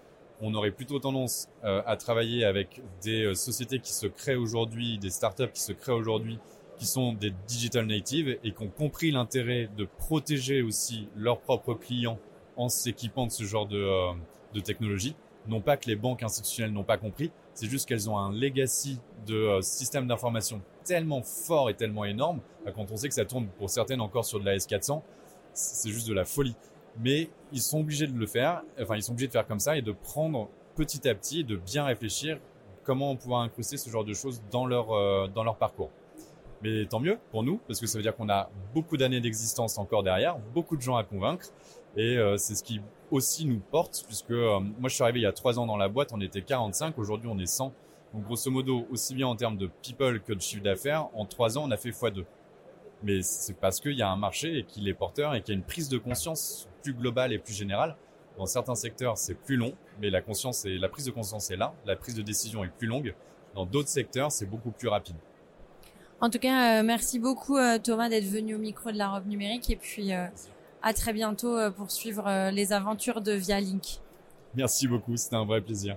On 0.42 0.54
aurait 0.54 0.70
plutôt 0.70 0.98
tendance 0.98 1.48
euh, 1.64 1.82
à 1.86 1.96
travailler 1.96 2.44
avec 2.44 2.80
des 3.02 3.24
euh, 3.24 3.34
sociétés 3.34 3.78
qui 3.78 3.92
se 3.92 4.06
créent 4.06 4.36
aujourd'hui, 4.36 4.98
des 4.98 5.10
startups 5.10 5.52
qui 5.52 5.60
se 5.60 5.72
créent 5.72 5.92
aujourd'hui, 5.92 6.38
qui 6.78 6.86
sont 6.86 7.12
des 7.12 7.32
digital 7.46 7.86
natives 7.86 8.38
et 8.42 8.52
qui 8.52 8.62
ont 8.62 8.70
compris 8.70 9.10
l'intérêt 9.10 9.68
de 9.76 9.86
protéger 9.98 10.62
aussi 10.62 11.08
leurs 11.14 11.40
propres 11.40 11.74
clients 11.74 12.18
en 12.56 12.70
s'équipant 12.70 13.26
de 13.26 13.32
ce 13.32 13.44
genre 13.44 13.66
de, 13.66 13.76
euh, 13.76 14.12
de 14.54 14.60
technologie. 14.60 15.14
Non 15.46 15.60
pas 15.60 15.76
que 15.76 15.86
les 15.86 15.96
banques 15.96 16.22
institutionnelles 16.22 16.72
n'ont 16.72 16.84
pas 16.84 16.98
compris, 16.98 17.30
c'est 17.60 17.68
juste 17.68 17.86
qu'elles 17.86 18.08
ont 18.08 18.16
un 18.16 18.32
legacy 18.32 18.98
de 19.26 19.34
euh, 19.34 19.60
système 19.60 20.06
d'information 20.06 20.62
tellement 20.82 21.20
fort 21.22 21.68
et 21.68 21.74
tellement 21.74 22.06
énorme, 22.06 22.40
bah, 22.64 22.72
quand 22.74 22.90
on 22.90 22.96
sait 22.96 23.08
que 23.08 23.14
ça 23.14 23.26
tourne 23.26 23.48
pour 23.58 23.68
certaines 23.68 24.00
encore 24.00 24.24
sur 24.24 24.40
de 24.40 24.46
la 24.46 24.56
S400, 24.56 25.02
c'est 25.52 25.90
juste 25.90 26.08
de 26.08 26.14
la 26.14 26.24
folie. 26.24 26.56
Mais 26.98 27.28
ils 27.52 27.60
sont 27.60 27.80
obligés 27.80 28.06
de 28.06 28.18
le 28.18 28.26
faire, 28.26 28.62
enfin 28.80 28.96
ils 28.96 29.02
sont 29.02 29.12
obligés 29.12 29.26
de 29.26 29.32
faire 29.32 29.46
comme 29.46 29.60
ça 29.60 29.76
et 29.76 29.82
de 29.82 29.92
prendre 29.92 30.48
petit 30.74 31.06
à 31.06 31.14
petit, 31.14 31.44
de 31.44 31.56
bien 31.56 31.84
réfléchir 31.84 32.40
comment 32.82 33.10
on 33.10 33.16
pourra 33.16 33.42
incruster 33.42 33.76
ce 33.76 33.90
genre 33.90 34.04
de 34.04 34.14
choses 34.14 34.42
dans 34.50 34.64
leur, 34.64 34.92
euh, 34.92 35.28
dans 35.28 35.44
leur 35.44 35.56
parcours. 35.56 35.90
Mais 36.62 36.86
tant 36.86 36.98
mieux 36.98 37.18
pour 37.30 37.42
nous, 37.42 37.60
parce 37.68 37.78
que 37.78 37.86
ça 37.86 37.98
veut 37.98 38.02
dire 38.02 38.16
qu'on 38.16 38.30
a 38.30 38.48
beaucoup 38.72 38.96
d'années 38.96 39.20
d'existence 39.20 39.76
encore 39.76 40.02
derrière, 40.02 40.38
beaucoup 40.54 40.78
de 40.78 40.82
gens 40.82 40.96
à 40.96 41.04
convaincre, 41.04 41.46
et 41.94 42.16
euh, 42.16 42.38
c'est 42.38 42.54
ce 42.54 42.62
qui 42.62 42.80
aussi 43.10 43.46
nous 43.46 43.60
porte, 43.60 44.04
puisque 44.06 44.30
euh, 44.30 44.60
moi 44.60 44.88
je 44.88 44.94
suis 44.94 45.02
arrivé 45.02 45.20
il 45.20 45.22
y 45.22 45.26
a 45.26 45.32
trois 45.32 45.58
ans 45.58 45.66
dans 45.66 45.76
la 45.76 45.88
boîte, 45.88 46.10
on 46.12 46.20
était 46.20 46.42
45, 46.42 46.98
aujourd'hui 46.98 47.28
on 47.30 47.38
est 47.38 47.46
100. 47.46 47.72
Donc 48.14 48.24
grosso 48.24 48.50
modo, 48.50 48.86
aussi 48.90 49.14
bien 49.14 49.26
en 49.26 49.36
termes 49.36 49.56
de 49.56 49.68
people 49.82 50.20
que 50.20 50.32
de 50.32 50.40
chiffre 50.40 50.62
d'affaires, 50.62 51.08
en 51.14 51.24
trois 51.26 51.58
ans 51.58 51.64
on 51.66 51.70
a 51.70 51.76
fait 51.76 51.90
x2. 51.90 52.24
Mais 53.02 53.22
c'est 53.22 53.54
parce 53.54 53.80
qu'il 53.80 53.92
y 53.92 54.02
a 54.02 54.10
un 54.10 54.16
marché 54.16 54.58
et 54.58 54.64
qu'il 54.64 54.88
est 54.88 54.94
porteur 54.94 55.34
et 55.34 55.42
qu'il 55.42 55.54
y 55.54 55.56
a 55.56 55.58
une 55.58 55.66
prise 55.66 55.88
de 55.88 55.98
conscience 55.98 56.68
plus 56.82 56.92
globale 56.92 57.32
et 57.32 57.38
plus 57.38 57.54
générale. 57.54 57.96
Dans 58.36 58.46
certains 58.46 58.74
secteurs, 58.74 59.16
c'est 59.16 59.34
plus 59.34 59.56
long, 59.56 59.74
mais 60.00 60.10
la 60.10 60.20
conscience 60.20 60.64
et 60.64 60.78
la 60.78 60.88
prise 60.88 61.04
de 61.06 61.10
conscience 61.10 61.50
est 61.50 61.56
là. 61.56 61.74
La 61.86 61.96
prise 61.96 62.14
de 62.14 62.22
décision 62.22 62.64
est 62.64 62.68
plus 62.68 62.86
longue. 62.86 63.14
Dans 63.54 63.64
d'autres 63.64 63.88
secteurs, 63.88 64.30
c'est 64.30 64.46
beaucoup 64.46 64.70
plus 64.70 64.88
rapide. 64.88 65.16
En 66.20 66.30
tout 66.30 66.38
cas, 66.38 66.80
euh, 66.80 66.82
merci 66.82 67.18
beaucoup 67.18 67.56
Thomas 67.82 68.08
d'être 68.10 68.26
venu 68.26 68.54
au 68.54 68.58
micro 68.58 68.92
de 68.92 68.98
la 68.98 69.08
robe 69.08 69.26
numérique 69.26 69.70
et 69.70 69.76
puis 69.76 70.12
à 70.82 70.94
très 70.94 71.12
bientôt 71.12 71.56
euh, 71.56 71.70
pour 71.70 71.90
suivre 71.90 72.26
euh, 72.26 72.50
les 72.50 72.72
aventures 72.72 73.20
de 73.20 73.32
Via 73.32 73.60
Link. 73.60 74.00
Merci 74.54 74.88
beaucoup, 74.88 75.16
c'était 75.16 75.36
un 75.36 75.44
vrai 75.44 75.60
plaisir. 75.60 75.96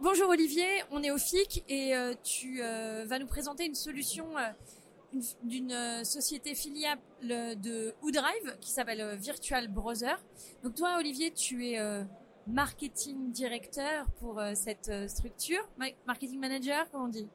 bonjour 0.00 0.28
Olivier, 0.28 0.66
on 0.90 1.02
est 1.02 1.10
au 1.10 1.18
FIC 1.18 1.64
et 1.68 1.94
euh, 1.94 2.14
tu 2.22 2.60
vas 2.60 3.18
nous 3.18 3.26
présenter 3.26 3.64
une 3.66 3.74
solution 3.74 4.26
d'une 5.42 6.04
société 6.04 6.54
filiale 6.54 6.98
de 7.22 7.94
WooDrive 8.02 8.58
qui 8.60 8.70
s'appelle 8.70 9.16
Virtual 9.16 9.68
Browser. 9.68 10.16
Donc 10.62 10.74
toi 10.74 10.96
Olivier, 10.98 11.30
tu 11.30 11.66
es 11.68 11.78
marketing 12.46 13.32
directeur 13.32 14.06
pour 14.18 14.42
cette 14.54 14.90
structure, 15.08 15.66
marketing 16.06 16.40
manager, 16.40 16.86
comment 16.90 17.04
on 17.04 17.08
dit? 17.08 17.28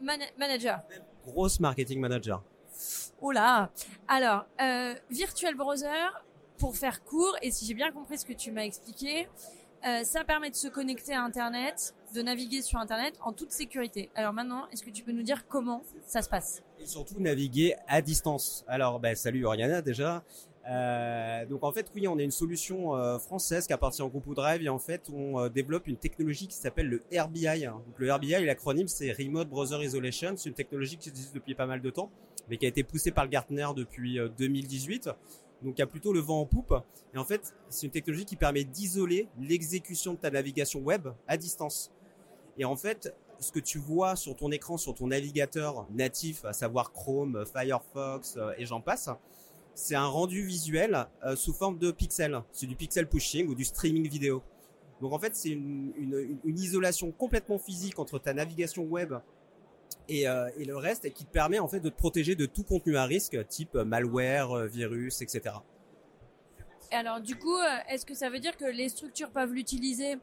Manager 0.00 0.80
grosse 1.24 1.60
marketing 1.60 2.00
manager. 2.00 2.42
Oh 3.20 3.32
là 3.32 3.70
Alors, 4.08 4.44
euh, 4.60 4.94
Virtual 5.10 5.54
Browser, 5.54 6.10
pour 6.58 6.76
faire 6.76 7.04
court, 7.04 7.36
et 7.42 7.50
si 7.50 7.66
j'ai 7.66 7.74
bien 7.74 7.90
compris 7.90 8.18
ce 8.18 8.24
que 8.24 8.32
tu 8.32 8.50
m'as 8.52 8.64
expliqué, 8.64 9.28
euh, 9.86 10.02
ça 10.02 10.24
permet 10.24 10.50
de 10.50 10.54
se 10.54 10.68
connecter 10.68 11.12
à 11.12 11.22
Internet, 11.22 11.94
de 12.14 12.22
naviguer 12.22 12.62
sur 12.62 12.78
Internet 12.78 13.14
en 13.22 13.32
toute 13.32 13.50
sécurité. 13.50 14.10
Alors 14.14 14.32
maintenant, 14.32 14.66
est-ce 14.72 14.82
que 14.82 14.90
tu 14.90 15.02
peux 15.02 15.12
nous 15.12 15.22
dire 15.22 15.46
comment 15.46 15.82
ça 16.06 16.22
se 16.22 16.28
passe? 16.28 16.62
Et 16.78 16.86
surtout 16.86 17.20
naviguer 17.20 17.74
à 17.86 18.00
distance. 18.00 18.64
Alors, 18.66 18.98
bah, 18.98 19.14
salut 19.14 19.44
Oriana 19.44 19.82
déjà. 19.82 20.22
Euh, 20.70 21.44
donc 21.46 21.62
en 21.62 21.72
fait, 21.72 21.90
oui, 21.94 22.08
on 22.08 22.18
a 22.18 22.22
une 22.22 22.30
solution 22.30 22.96
euh, 22.96 23.18
française 23.18 23.66
qui 23.66 23.72
appartient 23.72 24.00
au 24.00 24.08
groupe 24.08 24.34
Drive 24.34 24.62
et 24.62 24.68
en 24.68 24.78
fait, 24.78 25.10
on 25.12 25.38
euh, 25.38 25.48
développe 25.48 25.86
une 25.86 25.96
technologie 25.96 26.48
qui 26.48 26.56
s'appelle 26.56 26.88
le 26.88 27.02
RBI. 27.18 27.66
Donc 27.66 27.98
le 27.98 28.12
RBI, 28.12 28.44
l'acronyme, 28.44 28.88
c'est 28.88 29.12
Remote 29.12 29.48
Browser 29.48 29.84
Isolation. 29.84 30.34
C'est 30.36 30.48
une 30.48 30.54
technologie 30.54 30.96
qui 30.96 31.10
existe 31.10 31.34
depuis 31.34 31.54
pas 31.54 31.66
mal 31.66 31.82
de 31.82 31.90
temps, 31.90 32.10
mais 32.48 32.56
qui 32.56 32.64
a 32.64 32.68
été 32.68 32.82
poussée 32.82 33.10
par 33.10 33.24
le 33.24 33.30
Gartner 33.30 33.68
depuis 33.76 34.18
2018. 34.38 35.10
Donc 35.62 35.74
il 35.76 35.80
y 35.80 35.82
a 35.82 35.86
plutôt 35.86 36.12
le 36.12 36.20
vent 36.20 36.40
en 36.40 36.46
poupe. 36.46 36.74
Et 37.14 37.18
en 37.18 37.24
fait, 37.24 37.54
c'est 37.68 37.86
une 37.86 37.92
technologie 37.92 38.24
qui 38.24 38.36
permet 38.36 38.64
d'isoler 38.64 39.28
l'exécution 39.38 40.14
de 40.14 40.18
ta 40.18 40.30
navigation 40.30 40.80
web 40.80 41.08
à 41.28 41.36
distance. 41.36 41.90
Et 42.56 42.64
en 42.64 42.76
fait, 42.76 43.14
ce 43.38 43.52
que 43.52 43.60
tu 43.60 43.78
vois 43.78 44.16
sur 44.16 44.34
ton 44.36 44.50
écran, 44.50 44.76
sur 44.78 44.94
ton 44.94 45.08
navigateur 45.08 45.86
natif, 45.90 46.44
à 46.44 46.52
savoir 46.52 46.92
Chrome, 46.92 47.44
Firefox 47.52 48.38
et 48.58 48.64
j'en 48.64 48.80
passe, 48.80 49.10
c'est 49.74 49.96
un 49.96 50.06
rendu 50.06 50.44
visuel 50.44 51.06
euh, 51.24 51.36
sous 51.36 51.52
forme 51.52 51.78
de 51.78 51.90
pixels. 51.90 52.42
C'est 52.52 52.66
du 52.66 52.76
pixel 52.76 53.08
pushing 53.08 53.48
ou 53.48 53.54
du 53.54 53.64
streaming 53.64 54.08
vidéo. 54.08 54.42
Donc 55.00 55.12
en 55.12 55.18
fait, 55.18 55.34
c'est 55.34 55.50
une, 55.50 55.92
une, 56.44 56.58
isolation 56.58 57.10
complètement 57.10 57.58
physique 57.58 57.98
entre 57.98 58.18
ta 58.18 58.32
navigation 58.32 58.84
web 58.84 59.14
et, 60.08 60.28
euh, 60.28 60.48
et, 60.56 60.64
le 60.64 60.76
reste, 60.76 61.04
et 61.04 61.10
qui 61.10 61.24
te 61.24 61.30
permet 61.30 61.58
en 61.58 61.68
fait 61.68 61.80
de 61.80 61.88
te 61.88 61.96
protéger 61.96 62.36
de 62.36 62.46
tout 62.46 62.62
contenu 62.62 62.96
à 62.96 63.04
risque, 63.04 63.36
type 63.48 63.74
malware, 63.74 64.52
euh, 64.52 64.66
virus, 64.66 65.20
etc. 65.20 65.56
Et 66.92 66.94
alors 66.94 67.20
du 67.20 67.36
coup, 67.36 67.56
est-ce 67.88 68.06
que 68.06 68.14
ça 68.14 68.30
veut 68.30 68.38
dire 68.38 68.56
que 68.56 68.66
les 68.66 68.88
structures 68.88 69.30
peuvent 69.30 69.52
l'utiliser 69.52 70.16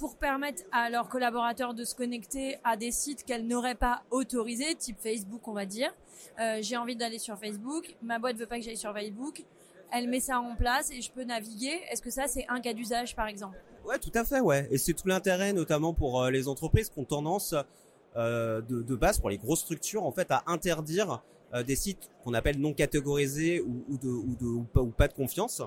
pour 0.00 0.16
permettre 0.16 0.62
à 0.72 0.88
leurs 0.88 1.10
collaborateurs 1.10 1.74
de 1.74 1.84
se 1.84 1.94
connecter 1.94 2.56
à 2.64 2.78
des 2.78 2.90
sites 2.90 3.22
qu'elles 3.22 3.46
n'auraient 3.46 3.74
pas 3.74 4.02
autorisés, 4.10 4.74
type 4.74 4.98
Facebook, 4.98 5.46
on 5.46 5.52
va 5.52 5.66
dire. 5.66 5.94
Euh, 6.40 6.58
j'ai 6.62 6.78
envie 6.78 6.96
d'aller 6.96 7.18
sur 7.18 7.38
Facebook, 7.38 7.94
ma 8.02 8.18
boîte 8.18 8.36
veut 8.36 8.46
pas 8.46 8.56
que 8.56 8.64
j'aille 8.64 8.78
sur 8.78 8.94
Facebook. 8.94 9.44
Elle 9.92 10.08
met 10.08 10.20
ça 10.20 10.40
en 10.40 10.56
place 10.56 10.90
et 10.90 11.02
je 11.02 11.12
peux 11.12 11.24
naviguer. 11.24 11.82
Est-ce 11.92 12.00
que 12.00 12.08
ça, 12.08 12.28
c'est 12.28 12.46
un 12.48 12.60
cas 12.60 12.72
d'usage, 12.72 13.14
par 13.14 13.26
exemple? 13.26 13.58
Ouais, 13.84 13.98
tout 13.98 14.12
à 14.14 14.24
fait, 14.24 14.40
ouais. 14.40 14.66
Et 14.70 14.78
c'est 14.78 14.94
tout 14.94 15.06
l'intérêt, 15.06 15.52
notamment 15.52 15.92
pour 15.92 16.22
euh, 16.22 16.30
les 16.30 16.48
entreprises 16.48 16.88
qui 16.88 16.98
ont 16.98 17.04
tendance 17.04 17.54
euh, 18.16 18.62
de, 18.62 18.94
base, 18.94 19.18
pour 19.18 19.28
les 19.28 19.36
grosses 19.36 19.60
structures, 19.60 20.04
en 20.04 20.12
fait, 20.12 20.30
à 20.30 20.42
interdire 20.46 21.22
des 21.66 21.74
sites 21.74 22.08
qu'on 22.22 22.32
appelle 22.32 22.60
non 22.60 22.72
catégorisés 22.72 23.60
ou, 23.60 23.98
de, 23.98 24.08
ou 24.08 24.90
pas 24.92 25.08
de 25.08 25.12
confiance. 25.12 25.60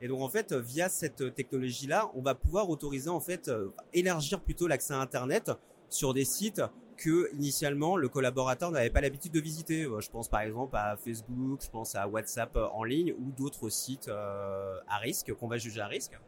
Et 0.00 0.08
donc 0.08 0.20
en 0.20 0.28
fait, 0.28 0.52
via 0.52 0.88
cette 0.88 1.34
technologie-là, 1.34 2.10
on 2.14 2.22
va 2.22 2.34
pouvoir 2.34 2.68
autoriser 2.68 3.08
en 3.08 3.20
fait 3.20 3.48
euh, 3.48 3.68
élargir 3.92 4.40
plutôt 4.40 4.66
l'accès 4.66 4.94
à 4.94 5.00
Internet 5.00 5.50
sur 5.88 6.12
des 6.12 6.24
sites 6.24 6.62
que 6.96 7.32
initialement 7.34 7.96
le 7.96 8.08
collaborateur 8.08 8.70
n'avait 8.70 8.90
pas 8.90 9.00
l'habitude 9.00 9.32
de 9.32 9.40
visiter. 9.40 9.84
Euh, 9.84 10.00
je 10.00 10.10
pense 10.10 10.28
par 10.28 10.40
exemple 10.40 10.76
à 10.76 10.96
Facebook, 10.96 11.60
je 11.64 11.70
pense 11.70 11.94
à 11.94 12.08
WhatsApp 12.08 12.56
euh, 12.56 12.66
en 12.68 12.84
ligne 12.84 13.12
ou 13.12 13.32
d'autres 13.36 13.70
sites 13.70 14.08
à 14.08 14.98
risque 14.98 15.32
qu'on 15.34 15.48
va 15.48 15.56
juger 15.56 15.80
à 15.80 15.86
risque. 15.86 16.18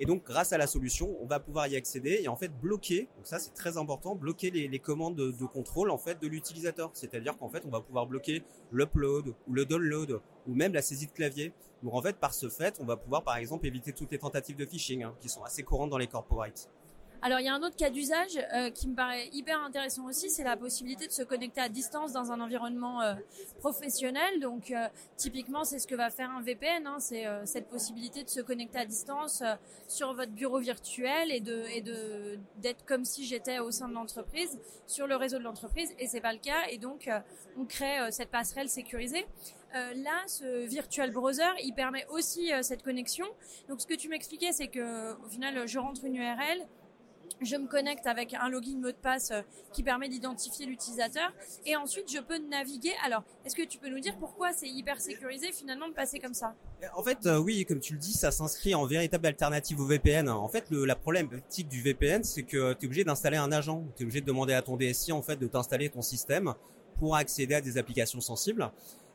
Et 0.00 0.06
donc, 0.06 0.24
grâce 0.24 0.52
à 0.52 0.58
la 0.58 0.68
solution, 0.68 1.16
on 1.20 1.26
va 1.26 1.40
pouvoir 1.40 1.66
y 1.66 1.74
accéder 1.74 2.20
et 2.22 2.28
en 2.28 2.36
fait 2.36 2.48
bloquer. 2.48 3.08
Donc 3.16 3.26
ça, 3.26 3.40
c'est 3.40 3.52
très 3.54 3.76
important, 3.76 4.14
bloquer 4.14 4.50
les, 4.50 4.68
les 4.68 4.78
commandes 4.78 5.16
de, 5.16 5.32
de, 5.32 5.44
contrôle 5.44 5.90
en 5.90 5.98
fait 5.98 6.22
de 6.22 6.28
l'utilisateur. 6.28 6.90
C'est-à-dire 6.94 7.36
qu'en 7.36 7.48
fait, 7.48 7.64
on 7.66 7.70
va 7.70 7.80
pouvoir 7.80 8.06
bloquer 8.06 8.44
l'upload 8.70 9.34
ou 9.48 9.52
le 9.52 9.64
download 9.64 10.20
ou 10.46 10.54
même 10.54 10.72
la 10.72 10.82
saisie 10.82 11.06
de 11.06 11.12
clavier. 11.12 11.52
Donc 11.82 11.94
en 11.94 12.02
fait, 12.02 12.16
par 12.16 12.34
ce 12.34 12.48
fait, 12.48 12.78
on 12.80 12.84
va 12.84 12.96
pouvoir 12.96 13.22
par 13.22 13.36
exemple 13.36 13.66
éviter 13.66 13.92
toutes 13.92 14.10
les 14.10 14.18
tentatives 14.18 14.56
de 14.56 14.66
phishing 14.66 15.04
hein, 15.04 15.14
qui 15.20 15.28
sont 15.28 15.42
assez 15.44 15.62
courantes 15.62 15.90
dans 15.90 15.98
les 15.98 16.08
corporates. 16.08 16.68
Alors 17.20 17.40
il 17.40 17.46
y 17.46 17.48
a 17.48 17.54
un 17.54 17.62
autre 17.62 17.74
cas 17.74 17.90
d'usage 17.90 18.38
euh, 18.54 18.70
qui 18.70 18.86
me 18.86 18.94
paraît 18.94 19.28
hyper 19.32 19.60
intéressant 19.60 20.06
aussi, 20.06 20.30
c'est 20.30 20.44
la 20.44 20.56
possibilité 20.56 21.08
de 21.08 21.12
se 21.12 21.22
connecter 21.22 21.60
à 21.60 21.68
distance 21.68 22.12
dans 22.12 22.30
un 22.30 22.40
environnement 22.40 23.02
euh, 23.02 23.14
professionnel. 23.58 24.38
Donc 24.40 24.70
euh, 24.70 24.86
typiquement 25.16 25.64
c'est 25.64 25.80
ce 25.80 25.88
que 25.88 25.96
va 25.96 26.10
faire 26.10 26.30
un 26.30 26.42
VPN, 26.42 26.86
hein, 26.86 26.98
c'est 27.00 27.24
cette 27.44 27.68
possibilité 27.68 28.22
de 28.22 28.28
se 28.28 28.40
connecter 28.40 28.78
à 28.78 28.86
distance 28.86 29.42
sur 29.88 30.14
votre 30.14 30.30
bureau 30.30 30.60
virtuel 30.60 31.32
et 31.32 31.42
et 31.74 31.82
de 31.82 32.38
d'être 32.56 32.84
comme 32.84 33.04
si 33.04 33.24
j'étais 33.24 33.58
au 33.58 33.70
sein 33.70 33.88
de 33.88 33.94
l'entreprise 33.94 34.58
sur 34.86 35.06
le 35.06 35.16
réseau 35.16 35.38
de 35.38 35.44
l'entreprise 35.44 35.94
et 35.98 36.06
c'est 36.06 36.20
pas 36.20 36.32
le 36.32 36.38
cas 36.38 36.66
et 36.70 36.78
donc 36.78 37.08
on 37.56 37.64
crée 37.64 38.10
cette 38.10 38.30
passerelle 38.30 38.68
sécurisée. 38.68 39.26
Euh, 39.74 39.94
là, 39.94 40.22
ce 40.26 40.66
virtual 40.66 41.10
browser, 41.10 41.50
il 41.62 41.74
permet 41.74 42.06
aussi 42.10 42.52
euh, 42.52 42.62
cette 42.62 42.82
connexion. 42.82 43.26
Donc, 43.68 43.80
ce 43.80 43.86
que 43.86 43.94
tu 43.94 44.08
m'expliquais, 44.08 44.52
c'est 44.52 44.68
que 44.68 45.12
au 45.24 45.28
final, 45.28 45.66
je 45.66 45.78
rentre 45.78 46.04
une 46.04 46.16
URL, 46.16 46.66
je 47.40 47.56
me 47.56 47.66
connecte 47.66 48.06
avec 48.06 48.34
un 48.34 48.48
login 48.48 48.78
mot 48.78 48.90
de 48.90 48.96
passe 48.96 49.30
euh, 49.30 49.42
qui 49.72 49.82
permet 49.82 50.08
d'identifier 50.08 50.66
l'utilisateur 50.66 51.32
et 51.66 51.76
ensuite 51.76 52.10
je 52.12 52.20
peux 52.20 52.38
naviguer. 52.38 52.92
Alors, 53.04 53.22
est-ce 53.44 53.54
que 53.54 53.62
tu 53.62 53.78
peux 53.78 53.88
nous 53.88 54.00
dire 54.00 54.16
pourquoi 54.18 54.52
c'est 54.52 54.68
hyper 54.68 55.00
sécurisé 55.00 55.52
finalement 55.52 55.88
de 55.88 55.94
passer 55.94 56.18
comme 56.18 56.34
ça? 56.34 56.54
En 56.96 57.02
fait, 57.02 57.26
euh, 57.26 57.38
oui, 57.38 57.64
comme 57.64 57.80
tu 57.80 57.92
le 57.92 57.98
dis, 57.98 58.12
ça 58.12 58.30
s'inscrit 58.30 58.74
en 58.74 58.86
véritable 58.86 59.26
alternative 59.26 59.80
au 59.80 59.86
VPN. 59.86 60.28
En 60.28 60.48
fait, 60.48 60.70
le, 60.70 60.84
la 60.84 60.96
problématique 60.96 61.68
du 61.68 61.82
VPN, 61.82 62.24
c'est 62.24 62.42
que 62.42 62.72
tu 62.74 62.84
es 62.84 62.86
obligé 62.86 63.04
d'installer 63.04 63.36
un 63.36 63.52
agent. 63.52 63.84
Tu 63.96 64.02
es 64.02 64.04
obligé 64.04 64.20
de 64.20 64.26
demander 64.26 64.54
à 64.54 64.62
ton 64.62 64.76
DSI 64.76 65.12
en 65.12 65.22
fait 65.22 65.36
de 65.36 65.46
t'installer 65.46 65.88
ton 65.90 66.02
système 66.02 66.54
pour 66.98 67.14
accéder 67.14 67.54
à 67.54 67.60
des 67.60 67.78
applications 67.78 68.20
sensibles. 68.20 68.70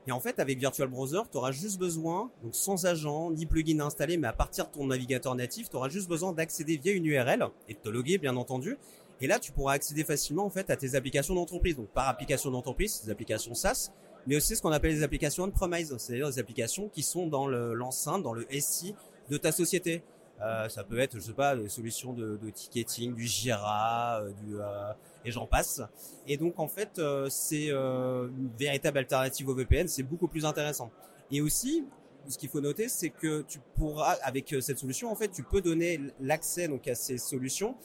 Et 0.07 0.11
en 0.11 0.19
fait, 0.19 0.39
avec 0.39 0.59
Virtual 0.59 0.87
Browser, 0.89 1.21
tu 1.31 1.37
auras 1.37 1.51
juste 1.51 1.79
besoin, 1.79 2.29
donc 2.43 2.55
sans 2.55 2.85
agent, 2.85 3.31
ni 3.31 3.45
plugin 3.45 3.79
installé, 3.79 4.17
mais 4.17 4.27
à 4.27 4.33
partir 4.33 4.67
de 4.67 4.71
ton 4.71 4.87
navigateur 4.87 5.33
natif, 5.35 5.69
tu 5.69 5.77
auras 5.77 5.89
juste 5.89 6.09
besoin 6.09 6.33
d'accéder 6.33 6.77
via 6.77 6.91
une 6.91 7.05
URL 7.05 7.47
et 7.69 7.73
de 7.73 7.79
te 7.79 7.89
loguer, 7.89 8.17
bien 8.17 8.35
entendu. 8.35 8.77
Et 9.21 9.27
là, 9.27 9.39
tu 9.39 9.53
pourras 9.53 9.73
accéder 9.73 10.03
facilement 10.03 10.45
en 10.45 10.49
fait 10.49 10.69
à 10.69 10.75
tes 10.75 10.95
applications 10.95 11.35
d'entreprise. 11.35 11.77
Donc 11.77 11.87
par 11.87 12.09
application 12.09 12.51
d'entreprise, 12.51 13.03
des 13.05 13.11
applications 13.11 13.53
SaaS, 13.53 13.91
mais 14.27 14.35
aussi 14.35 14.55
ce 14.55 14.61
qu'on 14.61 14.71
appelle 14.71 14.91
les 14.91 15.03
applications 15.03 15.45
on-premise, 15.45 15.95
c'est-à-dire 15.97 16.29
des 16.29 16.39
applications 16.39 16.89
qui 16.89 17.03
sont 17.03 17.27
dans 17.27 17.47
l'enceinte, 17.47 18.23
dans 18.23 18.33
le 18.33 18.45
SI 18.59 18.95
de 19.29 19.37
ta 19.37 19.51
société. 19.51 20.03
Euh, 20.41 20.67
ça 20.67 20.83
peut 20.83 20.99
être, 20.99 21.15
je 21.15 21.21
sais 21.21 21.33
pas, 21.33 21.55
des 21.55 21.69
solutions 21.69 22.11
de, 22.11 22.37
de 22.41 22.49
ticketing, 22.49 23.13
du 23.13 23.25
Jira, 23.25 24.21
euh, 24.21 24.31
du 24.43 24.59
euh, 24.59 24.91
et 25.25 25.31
j'en 25.31 25.45
passe. 25.45 25.81
Et 26.27 26.37
donc 26.37 26.59
en 26.59 26.67
fait, 26.67 26.99
euh, 26.99 27.27
c'est 27.29 27.67
euh, 27.69 28.27
une 28.27 28.49
véritable 28.57 28.99
alternative 28.99 29.47
au 29.49 29.55
VPN, 29.55 29.87
c'est 29.87 30.03
beaucoup 30.03 30.27
plus 30.27 30.45
intéressant. 30.45 30.91
Et 31.31 31.41
aussi, 31.41 31.85
ce 32.27 32.37
qu'il 32.37 32.49
faut 32.49 32.61
noter, 32.61 32.89
c'est 32.89 33.09
que 33.09 33.41
tu 33.47 33.59
pourras, 33.75 34.17
avec 34.23 34.55
cette 34.61 34.79
solution, 34.79 35.11
en 35.11 35.15
fait, 35.15 35.29
tu 35.29 35.43
peux 35.43 35.61
donner 35.61 35.99
l'accès 36.21 36.67
donc 36.67 36.87
à 36.87 36.95
ces 36.95 37.17
solutions 37.17 37.75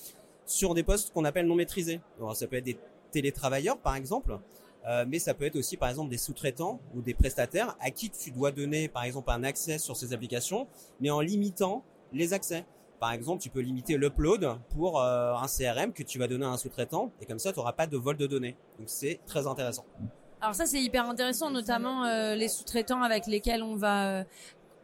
sur 0.47 0.75
des 0.75 0.83
postes 0.83 1.13
qu'on 1.13 1.25
appelle 1.25 1.47
non 1.47 1.55
maîtrisés. 1.55 2.01
Alors, 2.19 2.37
ça 2.37 2.47
peut 2.47 2.57
être 2.57 2.65
des 2.65 2.79
télétravailleurs, 3.11 3.79
par 3.79 3.97
exemple. 3.97 4.39
Euh, 4.87 5.05
mais 5.07 5.19
ça 5.19 5.35
peut 5.35 5.45
être 5.45 5.57
aussi 5.57 5.77
par 5.77 5.89
exemple 5.89 6.09
des 6.09 6.17
sous-traitants 6.17 6.81
ou 6.95 7.03
des 7.03 7.13
prestataires 7.13 7.77
à 7.81 7.91
qui 7.91 8.11
tu 8.11 8.31
dois 8.31 8.53
donner 8.53 8.89
par 8.89 9.03
exemple 9.03 9.31
un 9.31 9.45
accès 9.45 9.79
sur 9.79 9.97
ces 9.97 10.13
applications, 10.13 10.67
mais 11.01 11.11
en 11.11 11.21
limitant 11.21 11.85
les 12.13 12.33
accès. 12.33 12.65
Par 13.01 13.13
exemple, 13.13 13.41
tu 13.41 13.51
peux 13.51 13.61
limiter 13.61 13.97
l'upload 13.97 14.59
pour 14.71 15.01
euh, 15.01 15.35
un 15.35 15.47
CRM 15.47 15.93
que 15.93 16.03
tu 16.03 16.19
vas 16.19 16.27
donner 16.27 16.47
à 16.47 16.51
un 16.51 16.57
sous-traitant 16.57 17.13
et 17.21 17.27
comme 17.27 17.39
ça, 17.39 17.53
tu 17.53 17.59
n'auras 17.59 17.73
pas 17.73 17.87
de 17.87 17.97
vol 17.97 18.17
de 18.17 18.27
données. 18.27 18.57
Donc 18.79 18.89
c'est 18.89 19.21
très 19.27 19.47
intéressant. 19.47 19.85
Alors 20.41 20.55
ça, 20.55 20.67
c'est 20.67 20.81
hyper 20.81 21.09
intéressant, 21.09 21.51
notamment 21.51 22.05
euh, 22.05 22.35
les 22.35 22.49
sous-traitants 22.49 23.03
avec 23.03 23.27
lesquels 23.27 23.63
on 23.63 23.77
va 23.77 24.25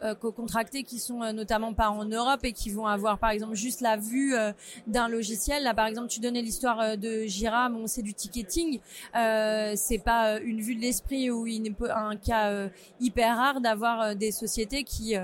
euh, 0.05 0.15
co-contractés 0.15 0.83
qui 0.83 0.99
sont 0.99 1.23
euh, 1.23 1.33
notamment 1.33 1.73
pas 1.73 1.89
en 1.89 2.05
Europe 2.05 2.41
et 2.43 2.53
qui 2.53 2.71
vont 2.71 2.87
avoir 2.87 3.19
par 3.19 3.31
exemple 3.31 3.55
juste 3.55 3.81
la 3.81 3.97
vue 3.97 4.35
euh, 4.35 4.53
d'un 4.87 5.09
logiciel. 5.09 5.63
Là 5.63 5.73
par 5.73 5.87
exemple 5.87 6.09
tu 6.09 6.21
donnais 6.21 6.43
l'histoire 6.43 6.99
de 6.99 7.23
Jira, 7.23 7.71
bon 7.71 7.87
c'est 7.87 8.03
du 8.03 8.13
ticketing, 8.13 8.81
c'est 9.13 10.03
pas 10.05 10.39
une 10.41 10.61
vue 10.61 10.75
de 10.75 10.81
l'esprit 10.81 11.31
ou 11.31 11.47
un 11.89 12.17
cas 12.17 12.69
hyper 13.01 13.37
rare 13.37 13.61
d'avoir 13.61 14.15
des 14.17 14.33
sociétés 14.33 14.85
qui 14.85 15.15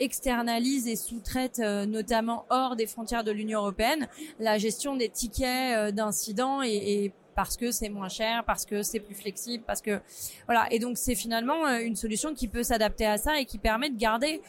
externalisent 0.00 0.88
et 0.88 0.96
sous-traitent 0.96 1.58
notamment 1.58 2.46
hors 2.50 2.76
des 2.76 2.86
frontières 2.86 3.24
de 3.24 3.30
l'Union 3.30 3.60
européenne 3.60 4.08
la 4.38 4.58
gestion 4.58 4.96
des 4.96 5.08
tickets 5.08 5.94
d'incidents 5.94 6.62
et, 6.62 6.68
et 6.68 7.12
parce 7.34 7.56
que 7.56 7.70
c'est 7.70 7.88
moins 7.88 8.08
cher, 8.08 8.44
parce 8.44 8.64
que 8.64 8.82
c'est 8.82 9.00
plus 9.00 9.14
flexible, 9.14 9.64
parce 9.66 9.80
que 9.80 10.00
voilà. 10.46 10.66
Et 10.70 10.78
donc 10.78 10.98
c'est 10.98 11.14
finalement 11.14 11.66
euh, 11.66 11.78
une 11.78 11.96
solution 11.96 12.34
qui 12.34 12.48
peut 12.48 12.62
s'adapter 12.62 13.06
à 13.06 13.18
ça 13.18 13.38
et 13.38 13.44
qui 13.44 13.58
permet 13.58 13.90
de 13.90 13.96
garder 13.96 14.40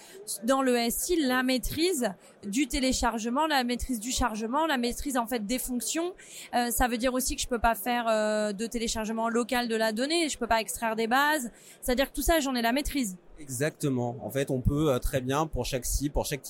dans 0.43 0.61
le 0.61 0.77
SI 0.89 1.15
la 1.21 1.43
maîtrise 1.43 2.11
du 2.45 2.67
téléchargement, 2.67 3.47
la 3.47 3.63
maîtrise 3.63 3.99
du 3.99 4.11
chargement, 4.11 4.67
la 4.67 4.77
maîtrise 4.77 5.17
en 5.17 5.27
fait 5.27 5.45
des 5.45 5.59
fonctions. 5.59 6.13
Euh, 6.53 6.71
ça 6.71 6.87
veut 6.87 6.97
dire 6.97 7.13
aussi 7.13 7.35
que 7.35 7.41
je 7.41 7.47
peux 7.47 7.59
pas 7.59 7.75
faire 7.75 8.05
euh, 8.07 8.53
de 8.53 8.65
téléchargement 8.65 9.29
local 9.29 9.67
de 9.67 9.75
la 9.75 9.91
donnée, 9.91 10.29
je 10.29 10.37
peux 10.37 10.47
pas 10.47 10.61
extraire 10.61 10.95
des 10.95 11.07
bases. 11.07 11.51
C'est-à-dire 11.81 12.09
que 12.09 12.15
tout 12.15 12.21
ça, 12.21 12.39
j'en 12.39 12.55
ai 12.55 12.61
la 12.61 12.71
maîtrise. 12.71 13.17
Exactement. 13.39 14.15
En 14.21 14.29
fait, 14.29 14.49
on 14.49 14.61
peut 14.61 14.97
très 15.01 15.21
bien 15.21 15.47
pour 15.47 15.65
chaque 15.65 15.85
site, 15.85 16.13
pour 16.13 16.25
chaque, 16.25 16.41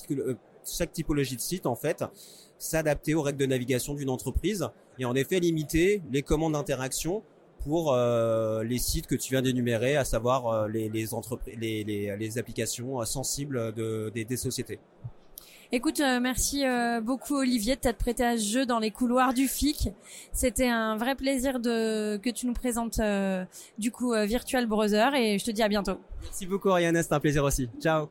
chaque 0.64 0.92
typologie 0.92 1.36
de 1.36 1.40
site, 1.40 1.66
en 1.66 1.74
fait, 1.74 2.04
s'adapter 2.58 3.14
aux 3.14 3.22
règles 3.22 3.38
de 3.38 3.46
navigation 3.46 3.94
d'une 3.94 4.10
entreprise 4.10 4.68
et 4.98 5.04
en 5.04 5.14
effet 5.14 5.40
limiter 5.40 6.02
les 6.10 6.22
commandes 6.22 6.52
d'interaction 6.54 7.22
pour 7.64 7.92
euh, 7.92 8.62
les 8.62 8.78
sites 8.78 9.06
que 9.06 9.16
tu 9.16 9.32
viens 9.32 9.42
d'énumérer, 9.42 9.96
à 9.96 10.04
savoir 10.04 10.46
euh, 10.46 10.68
les, 10.68 10.88
les, 10.88 11.06
les, 11.56 11.84
les, 11.84 12.16
les, 12.16 12.38
applications 12.38 13.00
euh, 13.00 13.04
sensibles 13.04 13.74
de, 13.74 14.10
des, 14.14 14.24
des 14.24 14.36
sociétés. 14.36 14.78
Écoute, 15.72 15.98
euh, 15.98 16.20
merci 16.20 16.64
euh, 16.64 17.00
beaucoup 17.00 17.34
Olivier 17.34 17.74
de 17.74 17.80
t'être 17.80 17.98
prêté 17.98 18.24
à 18.24 18.38
ce 18.38 18.44
jeu 18.44 18.66
dans 18.66 18.78
les 18.78 18.92
couloirs 18.92 19.34
du 19.34 19.48
FIC. 19.48 19.88
C'était 20.32 20.68
un 20.68 20.96
vrai 20.96 21.16
plaisir 21.16 21.58
de 21.58 22.18
que 22.18 22.30
tu 22.30 22.46
nous 22.46 22.52
présentes 22.52 23.00
euh, 23.00 23.44
du 23.78 23.90
coup 23.90 24.14
Virtual 24.14 24.66
Browser 24.66 25.08
et 25.16 25.38
je 25.38 25.44
te 25.44 25.50
dis 25.50 25.62
à 25.62 25.68
bientôt. 25.68 25.98
Merci 26.22 26.46
beaucoup 26.46 26.68
Oriana, 26.68 27.02
c'était 27.02 27.14
un 27.16 27.20
plaisir 27.20 27.42
aussi. 27.42 27.68
Ciao. 27.80 28.08